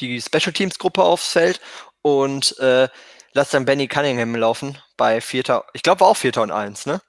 [0.00, 1.58] die Special Teams Gruppe aufs Feld
[2.02, 2.90] und äh,
[3.32, 7.00] lass dann Benny Cunningham laufen bei Vierter, ich glaube war auch Vierter und Eins, ne?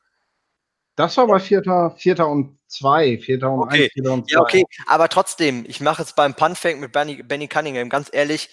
[0.96, 3.84] Das war bei Vierter, Vierter und zwei, Vierter und okay.
[3.84, 4.34] eins, Vierter und zwei.
[4.36, 8.50] Ja, okay, aber trotzdem, ich mache es beim Punfake mit Benny, Benny Cunningham, ganz ehrlich,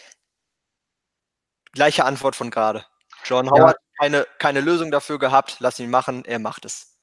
[1.77, 2.85] gleiche Antwort von gerade.
[3.25, 3.99] John Howard ja.
[4.01, 6.99] keine, keine Lösung dafür gehabt, lass ihn machen, er macht es.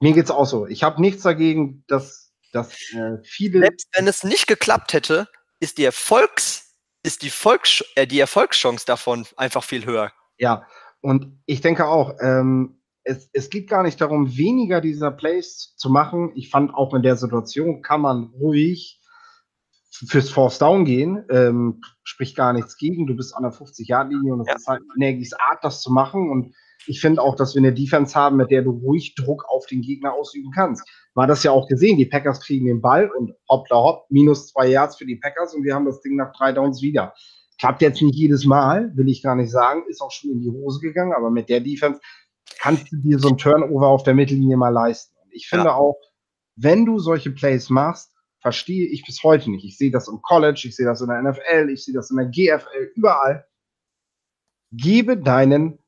[0.00, 0.66] Mir geht's auch so.
[0.66, 3.60] Ich habe nichts dagegen, dass, dass äh, viele.
[3.60, 5.28] Selbst wenn es nicht geklappt hätte,
[5.58, 6.66] ist die Erfolgs-
[7.02, 10.12] ist die, Volks äh, die Erfolgschance davon einfach viel höher.
[10.38, 10.66] Ja,
[11.00, 15.88] und ich denke auch, ähm, es, es geht gar nicht darum, weniger dieser Plays zu
[15.88, 16.32] machen.
[16.34, 19.00] Ich fand auch in der Situation kann man ruhig
[20.08, 23.06] fürs Force Down gehen, ähm, spricht gar nichts gegen.
[23.06, 24.54] Du bist an der 50-Yard-Linie und es ja.
[24.56, 26.30] ist halt Nagys Art, das zu machen.
[26.30, 26.54] Und
[26.86, 29.80] ich finde auch, dass wir eine Defense haben, mit der du ruhig Druck auf den
[29.80, 30.86] Gegner ausüben kannst.
[31.14, 31.96] War das ja auch gesehen.
[31.98, 35.64] Die Packers kriegen den Ball und hoppla hopp, minus zwei Yards für die Packers und
[35.64, 37.14] wir haben das Ding nach drei Downs wieder.
[37.58, 40.50] Klappt jetzt nicht jedes Mal, will ich gar nicht sagen, ist auch schon in die
[40.50, 42.00] Hose gegangen, aber mit der Defense
[42.58, 45.16] kannst du dir so ein Turnover auf der Mittellinie mal leisten.
[45.22, 45.74] Und ich finde ja.
[45.74, 45.96] auch,
[46.56, 48.12] wenn du solche Plays machst,
[48.46, 49.64] verstehe ich bis heute nicht.
[49.64, 52.16] Ich sehe das im College, ich sehe das in der NFL, ich sehe das in
[52.16, 53.44] der GFL, überall.
[54.70, 55.80] Gebe deinen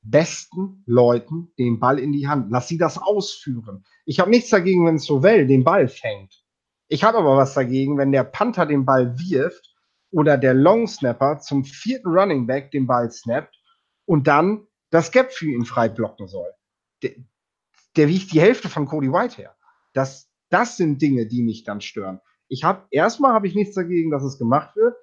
[0.00, 2.52] besten Leuten den Ball in die Hand.
[2.52, 3.84] Lass sie das ausführen.
[4.04, 6.44] Ich habe nichts dagegen, wenn Sovell den Ball fängt.
[6.86, 9.74] Ich habe aber was dagegen, wenn der Panther den Ball wirft
[10.12, 13.60] oder der Long Snapper zum vierten Running Back den Ball snappt
[14.04, 16.52] und dann das Gap für ihn frei blocken soll.
[17.02, 17.10] Der,
[17.96, 19.56] der wiegt die Hälfte von Cody White her.
[19.94, 22.20] Das, das sind Dinge, die mich dann stören.
[22.48, 24.96] Ich habe erstmal habe ich nichts dagegen, dass es gemacht wird.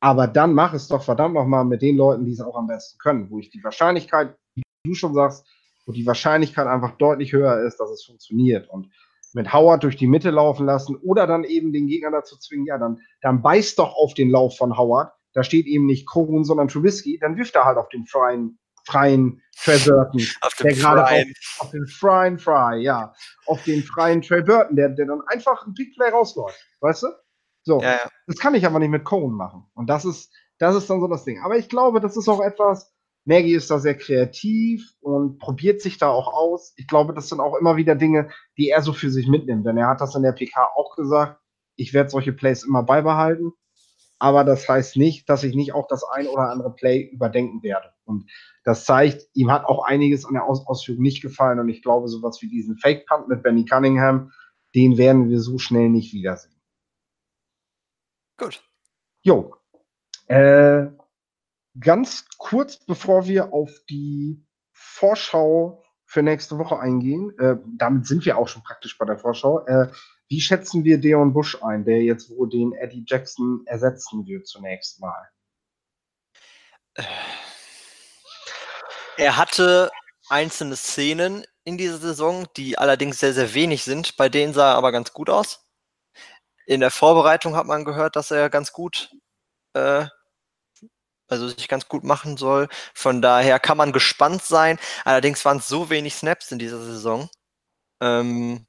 [0.00, 2.98] Aber dann mach es doch verdammt nochmal mit den Leuten, die es auch am besten
[2.98, 5.44] können, wo ich die Wahrscheinlichkeit, wie du schon sagst,
[5.86, 8.68] wo die Wahrscheinlichkeit einfach deutlich höher ist, dass es funktioniert.
[8.68, 8.90] Und
[9.34, 12.78] mit Howard durch die Mitte laufen lassen oder dann eben den Gegner dazu zwingen, ja,
[12.78, 15.12] dann, dann beißt doch auf den Lauf von Howard.
[15.32, 17.18] Da steht eben nicht Cohen, sondern Trubisky.
[17.18, 18.58] Dann wirft er halt auf den freien,
[18.88, 20.20] freien Trey Burton.
[20.40, 21.34] auf den freien.
[21.58, 23.12] Auf, auf, den freien Fry, ja.
[23.46, 26.58] Auf den freien Trey Burton, der, der dann einfach ein Big Play rausläuft.
[26.80, 27.08] Weißt du?
[27.64, 28.10] So, ja, ja.
[28.26, 29.66] das kann ich aber nicht mit Cohen machen.
[29.74, 31.40] Und das ist, das ist dann so das Ding.
[31.42, 32.92] Aber ich glaube, das ist auch etwas,
[33.24, 36.72] Maggie ist da sehr kreativ und probiert sich da auch aus.
[36.76, 39.66] Ich glaube, das sind auch immer wieder Dinge, die er so für sich mitnimmt.
[39.66, 41.38] Denn er hat das in der PK auch gesagt,
[41.76, 43.52] ich werde solche Plays immer beibehalten.
[44.18, 47.92] Aber das heißt nicht, dass ich nicht auch das ein oder andere Play überdenken werde.
[48.04, 48.30] Und
[48.64, 51.60] das zeigt, ihm hat auch einiges an der Aus Ausführung nicht gefallen.
[51.60, 54.32] Und ich glaube, sowas wie diesen Fake-Punt mit Benny Cunningham,
[54.74, 56.60] den werden wir so schnell nicht wiedersehen.
[58.36, 58.62] Gut.
[59.22, 59.54] Jo.
[60.26, 60.86] Äh,
[61.78, 68.38] ganz kurz, bevor wir auf die Vorschau für nächste Woche eingehen, äh, damit sind wir
[68.38, 69.64] auch schon praktisch bei der Vorschau.
[69.66, 69.88] Äh,
[70.28, 75.00] wie schätzen wir Deon Bush ein, der jetzt wohl den Eddie Jackson ersetzen wird zunächst
[75.00, 75.28] mal?
[79.16, 79.90] Er hatte
[80.28, 84.16] einzelne Szenen in dieser Saison, die allerdings sehr, sehr wenig sind.
[84.16, 85.66] Bei denen sah er aber ganz gut aus.
[86.66, 89.10] In der Vorbereitung hat man gehört, dass er ganz gut,
[89.72, 90.06] äh,
[91.28, 92.68] also sich ganz gut machen soll.
[92.94, 94.78] Von daher kann man gespannt sein.
[95.04, 97.30] Allerdings waren es so wenig Snaps in dieser Saison,
[98.00, 98.66] ähm,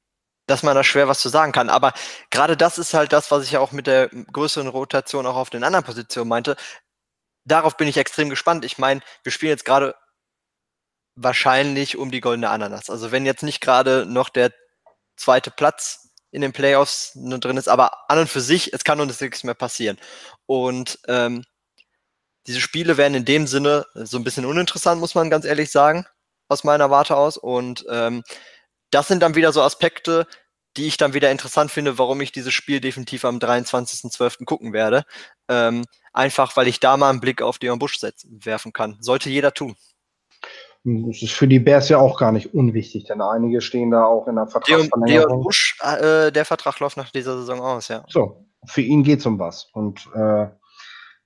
[0.50, 1.68] dass man da schwer was zu sagen kann.
[1.68, 1.92] Aber
[2.30, 5.50] gerade das ist halt das, was ich ja auch mit der größeren Rotation auch auf
[5.50, 6.56] den anderen Positionen meinte.
[7.44, 8.64] Darauf bin ich extrem gespannt.
[8.64, 9.94] Ich meine, wir spielen jetzt gerade
[11.14, 12.90] wahrscheinlich um die goldene Ananas.
[12.90, 14.52] Also wenn jetzt nicht gerade noch der
[15.16, 19.20] zweite Platz in den Playoffs drin ist, aber an und für sich, es kann uns
[19.20, 19.98] nichts mehr passieren.
[20.46, 21.44] Und ähm,
[22.46, 26.06] diese Spiele werden in dem Sinne so ein bisschen uninteressant, muss man ganz ehrlich sagen,
[26.48, 27.36] aus meiner Warte aus.
[27.36, 28.22] Und ähm,
[28.90, 30.26] das sind dann wieder so Aspekte,
[30.76, 34.44] die ich dann wieder interessant finde, warum ich dieses Spiel definitiv am 23.12.
[34.44, 35.04] gucken werde.
[35.48, 38.96] Ähm, einfach, weil ich da mal einen Blick auf Dion Busch setzen, werfen kann.
[39.00, 39.76] Sollte jeder tun.
[40.84, 44.26] Das ist für die Bears ja auch gar nicht unwichtig, denn einige stehen da auch
[44.28, 45.28] in der Vertragsverlängerung.
[45.28, 48.04] Dion Busch, äh, der Vertrag läuft nach dieser Saison aus, ja.
[48.08, 49.68] So, für ihn geht es um was.
[49.72, 50.48] Und äh,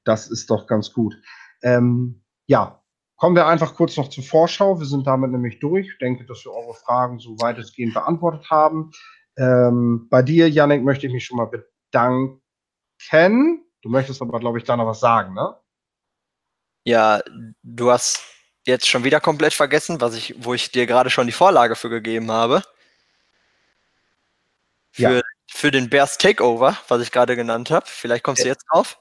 [0.04, 1.14] das ist doch ganz gut.
[1.62, 2.82] Ähm, ja,
[3.24, 4.78] Kommen wir einfach kurz noch zur Vorschau.
[4.78, 5.88] Wir sind damit nämlich durch.
[5.88, 8.90] Ich denke, dass wir eure Fragen so weitestgehend beantwortet haben.
[9.38, 12.42] Ähm, bei dir, Yannick, möchte ich mich schon mal bedanken.
[13.80, 15.56] Du möchtest aber, glaube ich, da noch was sagen, ne?
[16.84, 17.22] Ja,
[17.62, 18.22] du hast
[18.66, 21.88] jetzt schon wieder komplett vergessen, was ich, wo ich dir gerade schon die Vorlage für
[21.88, 22.62] gegeben habe.
[24.90, 25.22] Für, ja.
[25.50, 27.86] für den Bears Takeover, was ich gerade genannt habe.
[27.88, 28.98] Vielleicht kommst du jetzt drauf.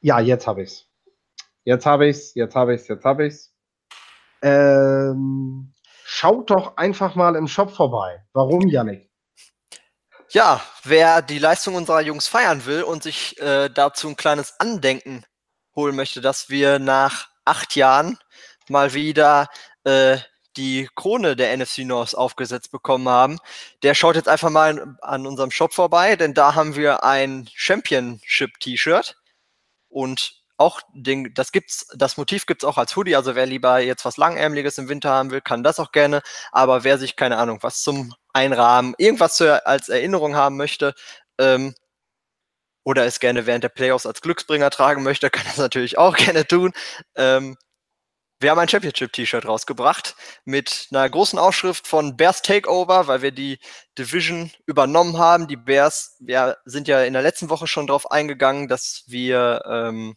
[0.00, 0.88] Ja, jetzt habe ich's.
[1.64, 3.54] Jetzt habe ich's, jetzt habe ich's, jetzt habe ich's.
[4.42, 5.72] Ähm,
[6.04, 8.22] schaut doch einfach mal im Shop vorbei.
[8.32, 9.10] Warum, Yannick?
[10.28, 15.24] Ja, wer die Leistung unserer Jungs feiern will und sich äh, dazu ein kleines Andenken
[15.74, 18.18] holen möchte, dass wir nach acht Jahren
[18.68, 19.48] mal wieder
[19.84, 20.18] äh,
[20.56, 23.38] die Krone der NFC North aufgesetzt bekommen haben,
[23.82, 29.16] der schaut jetzt einfach mal an unserem Shop vorbei, denn da haben wir ein Championship-T-Shirt
[29.88, 33.16] und auch den, das gibt's, das Motiv gibt's auch als Hoodie.
[33.16, 36.22] Also wer lieber jetzt was Langärmeliges im Winter haben will, kann das auch gerne.
[36.52, 40.94] Aber wer sich, keine Ahnung, was zum Einrahmen, irgendwas zu, als Erinnerung haben möchte,
[41.38, 41.74] ähm,
[42.84, 46.46] oder es gerne während der Playoffs als Glücksbringer tragen möchte, kann das natürlich auch gerne
[46.46, 46.72] tun.
[47.16, 47.56] Ähm,
[48.40, 53.58] wir haben ein Championship-T-Shirt rausgebracht mit einer großen Aufschrift von Bears Takeover, weil wir die
[53.98, 55.48] Division übernommen haben.
[55.48, 60.16] Die Bears, wir sind ja in der letzten Woche schon darauf eingegangen, dass wir ähm,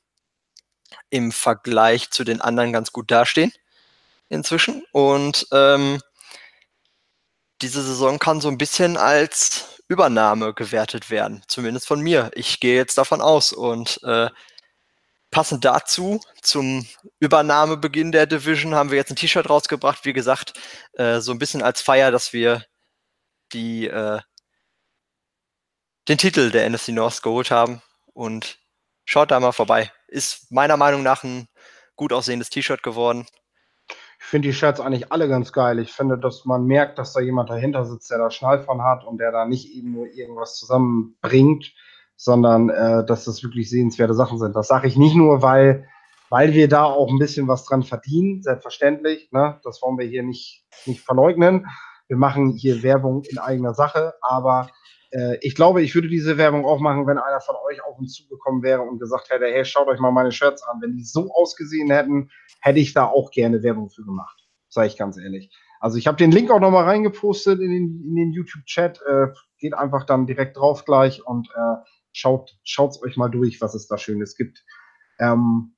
[1.09, 3.51] im Vergleich zu den anderen ganz gut dastehen
[4.29, 4.83] inzwischen.
[4.91, 5.99] Und ähm,
[7.61, 12.31] diese Saison kann so ein bisschen als Übernahme gewertet werden, zumindest von mir.
[12.35, 13.53] Ich gehe jetzt davon aus.
[13.53, 14.29] Und äh,
[15.31, 16.85] passend dazu, zum
[17.19, 20.05] Übernahmebeginn der Division, haben wir jetzt ein T-Shirt rausgebracht.
[20.05, 20.53] Wie gesagt,
[20.93, 22.65] äh, so ein bisschen als Feier, dass wir
[23.53, 24.19] die, äh,
[26.07, 27.81] den Titel der NFC North geholt haben.
[28.13, 28.59] Und
[29.05, 29.91] schaut da mal vorbei.
[30.07, 31.47] Ist meiner Meinung nach ein
[31.95, 33.25] gut aussehendes T-Shirt geworden.
[34.19, 35.79] Ich finde die Shirts eigentlich alle ganz geil.
[35.79, 39.05] Ich finde, dass man merkt, dass da jemand dahinter sitzt, der da Schnall von hat
[39.05, 41.73] und der da nicht eben nur irgendwas zusammenbringt,
[42.15, 44.55] sondern äh, dass das wirklich sehenswerte Sachen sind.
[44.55, 45.87] Das sage ich nicht nur, weil,
[46.29, 49.31] weil wir da auch ein bisschen was dran verdienen, selbstverständlich.
[49.31, 49.59] Ne?
[49.63, 51.67] Das wollen wir hier nicht, nicht verleugnen.
[52.07, 54.69] Wir machen hier Werbung in eigener Sache, aber
[55.11, 58.13] äh, ich glaube, ich würde diese Werbung auch machen, wenn einer von euch auf uns
[58.13, 60.81] zugekommen wäre und gesagt hätte, hey, schaut euch mal meine Shirts an.
[60.81, 62.29] Wenn die so ausgesehen hätten,
[62.61, 64.47] hätte ich da auch gerne Werbung für gemacht.
[64.69, 65.51] Sage ich ganz ehrlich.
[65.79, 69.01] Also ich habe den Link auch nochmal reingepostet in den, in den YouTube-Chat.
[69.07, 69.27] Äh,
[69.59, 71.75] geht einfach dann direkt drauf gleich und äh,
[72.11, 74.65] schaut es euch mal durch, was es da Schönes gibt.
[75.19, 75.75] Ähm,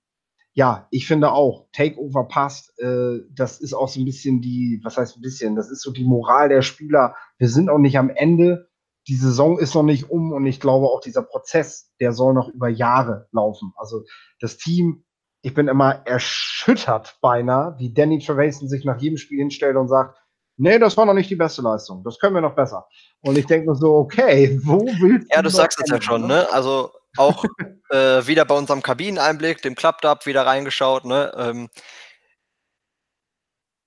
[0.54, 2.78] ja, ich finde auch, Takeover passt.
[2.80, 5.92] Äh, das ist auch so ein bisschen die, was heißt ein bisschen, das ist so
[5.92, 7.16] die Moral der Spieler.
[7.38, 8.69] Wir sind auch nicht am Ende
[9.10, 12.48] die Saison ist noch nicht um und ich glaube auch dieser Prozess, der soll noch
[12.48, 13.74] über Jahre laufen.
[13.76, 14.04] Also
[14.40, 15.04] das Team,
[15.42, 20.16] ich bin immer erschüttert beinahe, wie Danny Trevason sich nach jedem Spiel hinstellt und sagt,
[20.58, 22.86] nee, das war noch nicht die beste Leistung, das können wir noch besser.
[23.22, 26.28] Und ich denke mir so, okay, wo willst du Ja, du sagst es ja schon,
[26.28, 26.48] ne?
[26.52, 27.46] Also auch
[27.90, 31.32] äh, wieder bei unserem Kabineneinblick, dem Klappdab wieder reingeschaut, ne?
[31.36, 31.70] Ähm,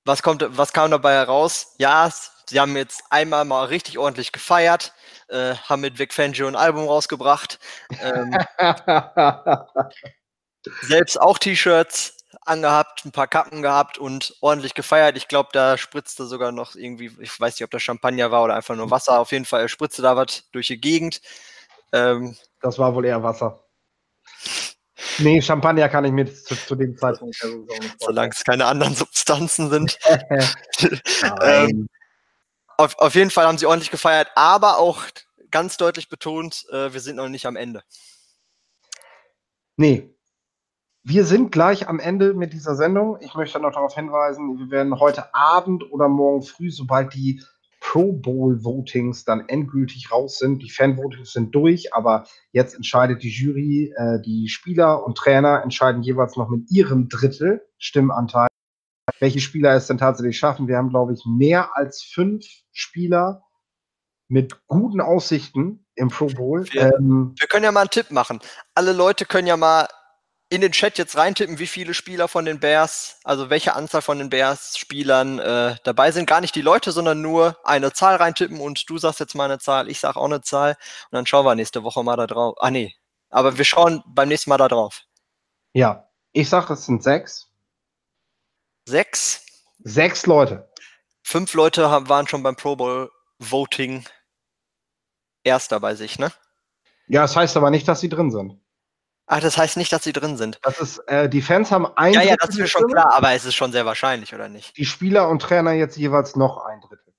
[0.05, 1.77] was kommt, was kam dabei heraus?
[1.79, 2.11] Ja,
[2.53, 4.93] sie haben jetzt einmal mal richtig ordentlich gefeiert
[5.33, 7.59] äh, haben mit Vic Fangio ein Album rausgebracht.
[8.03, 8.37] Ähm,
[10.83, 15.17] selbst auch T-Shirts angehabt, ein paar Kappen gehabt und ordentlich gefeiert.
[15.17, 18.55] Ich glaube, da spritzte sogar noch irgendwie, ich weiß nicht, ob das Champagner war oder
[18.55, 19.19] einfach nur Wasser.
[19.19, 21.21] Auf jeden Fall spritzte da was durch die Gegend.
[21.93, 23.65] Ähm, das war wohl eher Wasser.
[25.19, 27.37] Nee, Champagner kann ich mir zu, zu dem Zeitpunkt
[27.99, 29.99] Solange es keine anderen Substanzen sind.
[31.43, 31.89] ähm,
[32.83, 35.03] auf, auf jeden Fall haben sie ordentlich gefeiert, aber auch
[35.51, 37.83] ganz deutlich betont, äh, wir sind noch nicht am Ende.
[39.77, 40.15] Nee.
[41.05, 43.19] Wir sind gleich am Ende mit dieser Sendung.
[43.21, 47.43] Ich möchte noch darauf hinweisen, wir werden heute Abend oder morgen früh, sobald die
[47.81, 50.63] Pro Bowl Votings dann endgültig raus sind.
[50.63, 55.63] Die Fan Votings sind durch, aber jetzt entscheidet die Jury, äh, die Spieler und Trainer
[55.65, 58.47] entscheiden jeweils noch mit ihrem Drittel Stimmanteil,
[59.19, 60.69] welche Spieler es denn tatsächlich schaffen.
[60.69, 63.43] Wir haben, glaube ich, mehr als fünf Spieler
[64.29, 66.67] mit guten Aussichten im Pro Bowl.
[66.73, 68.41] Wir, ähm, wir können ja mal einen Tipp machen.
[68.75, 69.89] Alle Leute können ja mal
[70.49, 74.19] in den Chat jetzt reintippen, wie viele Spieler von den Bears, also welche Anzahl von
[74.19, 76.27] den Bears-Spielern äh, dabei sind.
[76.27, 79.59] Gar nicht die Leute, sondern nur eine Zahl reintippen und du sagst jetzt mal eine
[79.59, 80.73] Zahl, ich sag auch eine Zahl
[81.11, 82.55] und dann schauen wir nächste Woche mal da drauf.
[82.59, 82.95] Ah nee,
[83.31, 85.03] aber wir schauen beim nächsten Mal da drauf.
[85.73, 87.52] Ja, ich sag, es sind sechs.
[88.85, 89.45] Sechs?
[89.85, 90.71] Sechs Leute.
[91.23, 94.05] Fünf Leute haben, waren schon beim Pro Bowl Voting
[95.45, 96.33] Erster bei sich, ne?
[97.09, 98.59] Ja, das heißt aber nicht, dass sie drin sind.
[99.27, 100.59] Ach, das heißt nicht, dass sie drin sind.
[100.63, 103.33] Das ist, äh, die Fans haben ein Ja, ja, das ist mir schon klar, aber
[103.33, 104.77] es ist schon sehr wahrscheinlich, oder nicht?
[104.77, 107.13] Die Spieler und Trainer jetzt jeweils noch ein Drittel.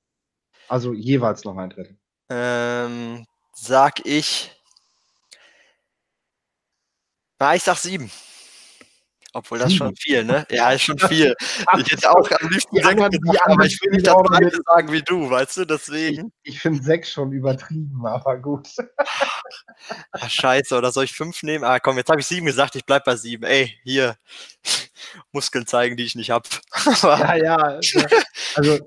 [0.67, 1.97] Also jeweils noch ein Drittel.
[2.29, 4.51] Ähm, sag ich.
[7.39, 8.11] Na, ich sag sieben.
[9.35, 10.45] Obwohl das schon viel, ne?
[10.51, 11.33] Ja, ist schon viel.
[11.79, 15.01] ich hätte auch am liebsten sechs gesagt, aber ich will nicht das gleiche sagen wie
[15.01, 16.31] du, weißt du, deswegen.
[16.43, 18.69] Ich, ich finde sechs schon übertrieben, aber gut.
[20.11, 21.63] Ach, scheiße, oder soll ich fünf nehmen?
[21.63, 23.43] Ah, komm, jetzt habe ich sieben gesagt, ich bleib bei sieben.
[23.43, 24.17] Ey, hier,
[25.31, 26.47] Muskeln zeigen, die ich nicht habe.
[27.01, 27.79] ja, ja.
[28.55, 28.79] Also,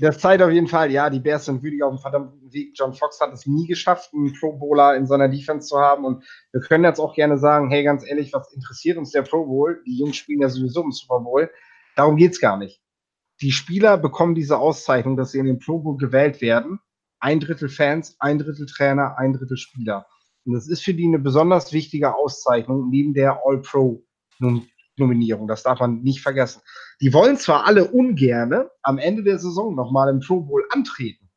[0.00, 2.72] das zeigt auf jeden Fall, ja, die Bears sind wirklich auf einem verdammten Weg.
[2.74, 6.04] John Fox hat es nie geschafft, einen Pro Bowler in seiner Defense zu haben.
[6.04, 9.44] Und wir können jetzt auch gerne sagen, hey, ganz ehrlich, was interessiert uns der Pro
[9.44, 9.82] Bowl?
[9.86, 11.50] Die Jungs spielen ja sowieso im Super Bowl.
[11.96, 12.80] Darum geht's gar nicht.
[13.40, 16.80] Die Spieler bekommen diese Auszeichnung, dass sie in den Pro Bowl gewählt werden.
[17.20, 20.06] Ein Drittel Fans, ein Drittel Trainer, ein Drittel Spieler.
[20.44, 24.04] Und das ist für die eine besonders wichtige Auszeichnung neben der All-Pro
[24.96, 25.48] Nominierung.
[25.48, 26.62] Das darf man nicht vergessen.
[27.00, 31.30] Die wollen zwar alle ungerne am Ende der Saison nochmal im Pro Bowl antreten,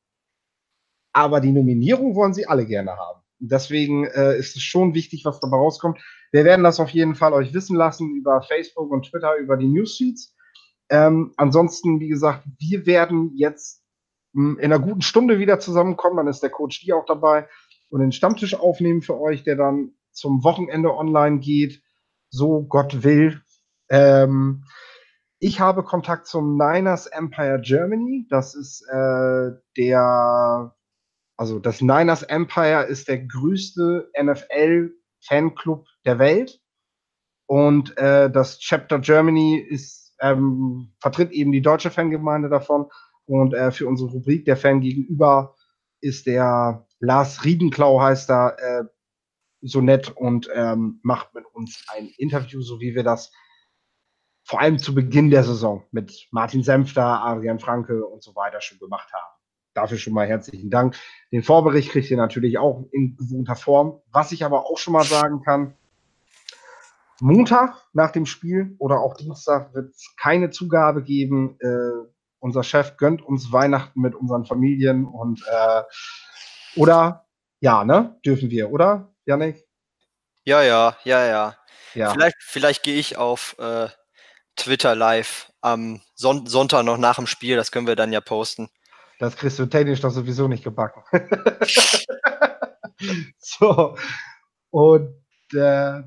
[1.13, 3.21] aber die Nominierung wollen sie alle gerne haben.
[3.39, 5.99] Deswegen äh, ist es schon wichtig, was dabei rauskommt.
[6.31, 9.67] Wir werden das auf jeden Fall euch wissen lassen über Facebook und Twitter, über die
[9.67, 10.35] Newsfeeds.
[10.89, 13.83] Ähm, ansonsten, wie gesagt, wir werden jetzt
[14.33, 16.17] hm, in einer guten Stunde wieder zusammenkommen.
[16.17, 17.47] Dann ist der Coach die auch dabei
[17.89, 21.81] und den Stammtisch aufnehmen für euch, der dann zum Wochenende online geht.
[22.29, 23.41] So Gott will,
[23.89, 24.63] ähm,
[25.39, 28.25] ich habe Kontakt zum Niners Empire Germany.
[28.29, 30.75] Das ist äh, der,
[31.37, 36.59] also das Niners Empire ist der größte NFL-Fanclub der Welt.
[37.47, 42.87] Und äh, das Chapter Germany ist, ähm, vertritt eben die deutsche Fangemeinde davon.
[43.25, 45.55] Und äh, für unsere Rubrik der Fan gegenüber
[46.01, 48.83] ist der Lars Riedenklau heißt er, äh,
[49.61, 53.31] so nett und ähm, macht mit uns ein Interview, so wie wir das
[54.45, 58.77] vor allem zu Beginn der Saison mit Martin Senfter, Adrian Franke und so weiter schon
[58.77, 59.35] gemacht haben.
[59.73, 60.95] Dafür schon mal herzlichen Dank.
[61.31, 64.01] Den Vorbericht kriegt ihr natürlich auch in gewohnter Form.
[64.11, 65.75] Was ich aber auch schon mal sagen kann,
[67.19, 71.57] Montag nach dem Spiel oder auch Dienstag wird es keine Zugabe geben.
[71.59, 72.07] Äh,
[72.39, 75.81] unser Chef gönnt uns Weihnachten mit unseren Familien und äh,
[76.75, 77.25] oder
[77.61, 78.19] ja, ne?
[78.23, 79.65] Dürfen wir, oder, Janik?
[80.43, 81.55] Ja, ja, ja, ja.
[81.95, 82.11] ja.
[82.11, 83.87] Vielleicht, vielleicht gehe ich auf äh,
[84.55, 87.55] Twitter live am Son Sonntag noch nach dem Spiel.
[87.55, 88.69] Das können wir dann ja posten.
[89.19, 91.03] Das kriegst du technisch doch sowieso nicht gebacken.
[93.39, 93.97] so.
[94.69, 95.15] Und
[95.53, 96.01] äh,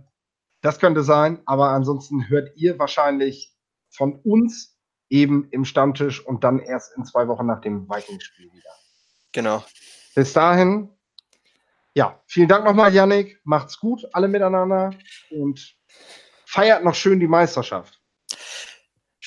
[0.61, 3.55] das könnte sein, aber ansonsten hört ihr wahrscheinlich
[3.91, 4.77] von uns
[5.09, 8.71] eben im Stammtisch und dann erst in zwei Wochen nach dem Vikings-Spiel wieder.
[9.33, 9.65] Genau.
[10.15, 10.91] Bis dahin,
[11.95, 13.41] ja, vielen Dank nochmal, Yannick.
[13.45, 14.91] Macht's gut, alle miteinander
[15.31, 15.77] und
[16.45, 17.98] feiert noch schön die Meisterschaft.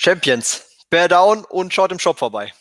[0.04, 0.64] Champions.
[0.90, 2.52] Bear down und schaut im Shop vorbei.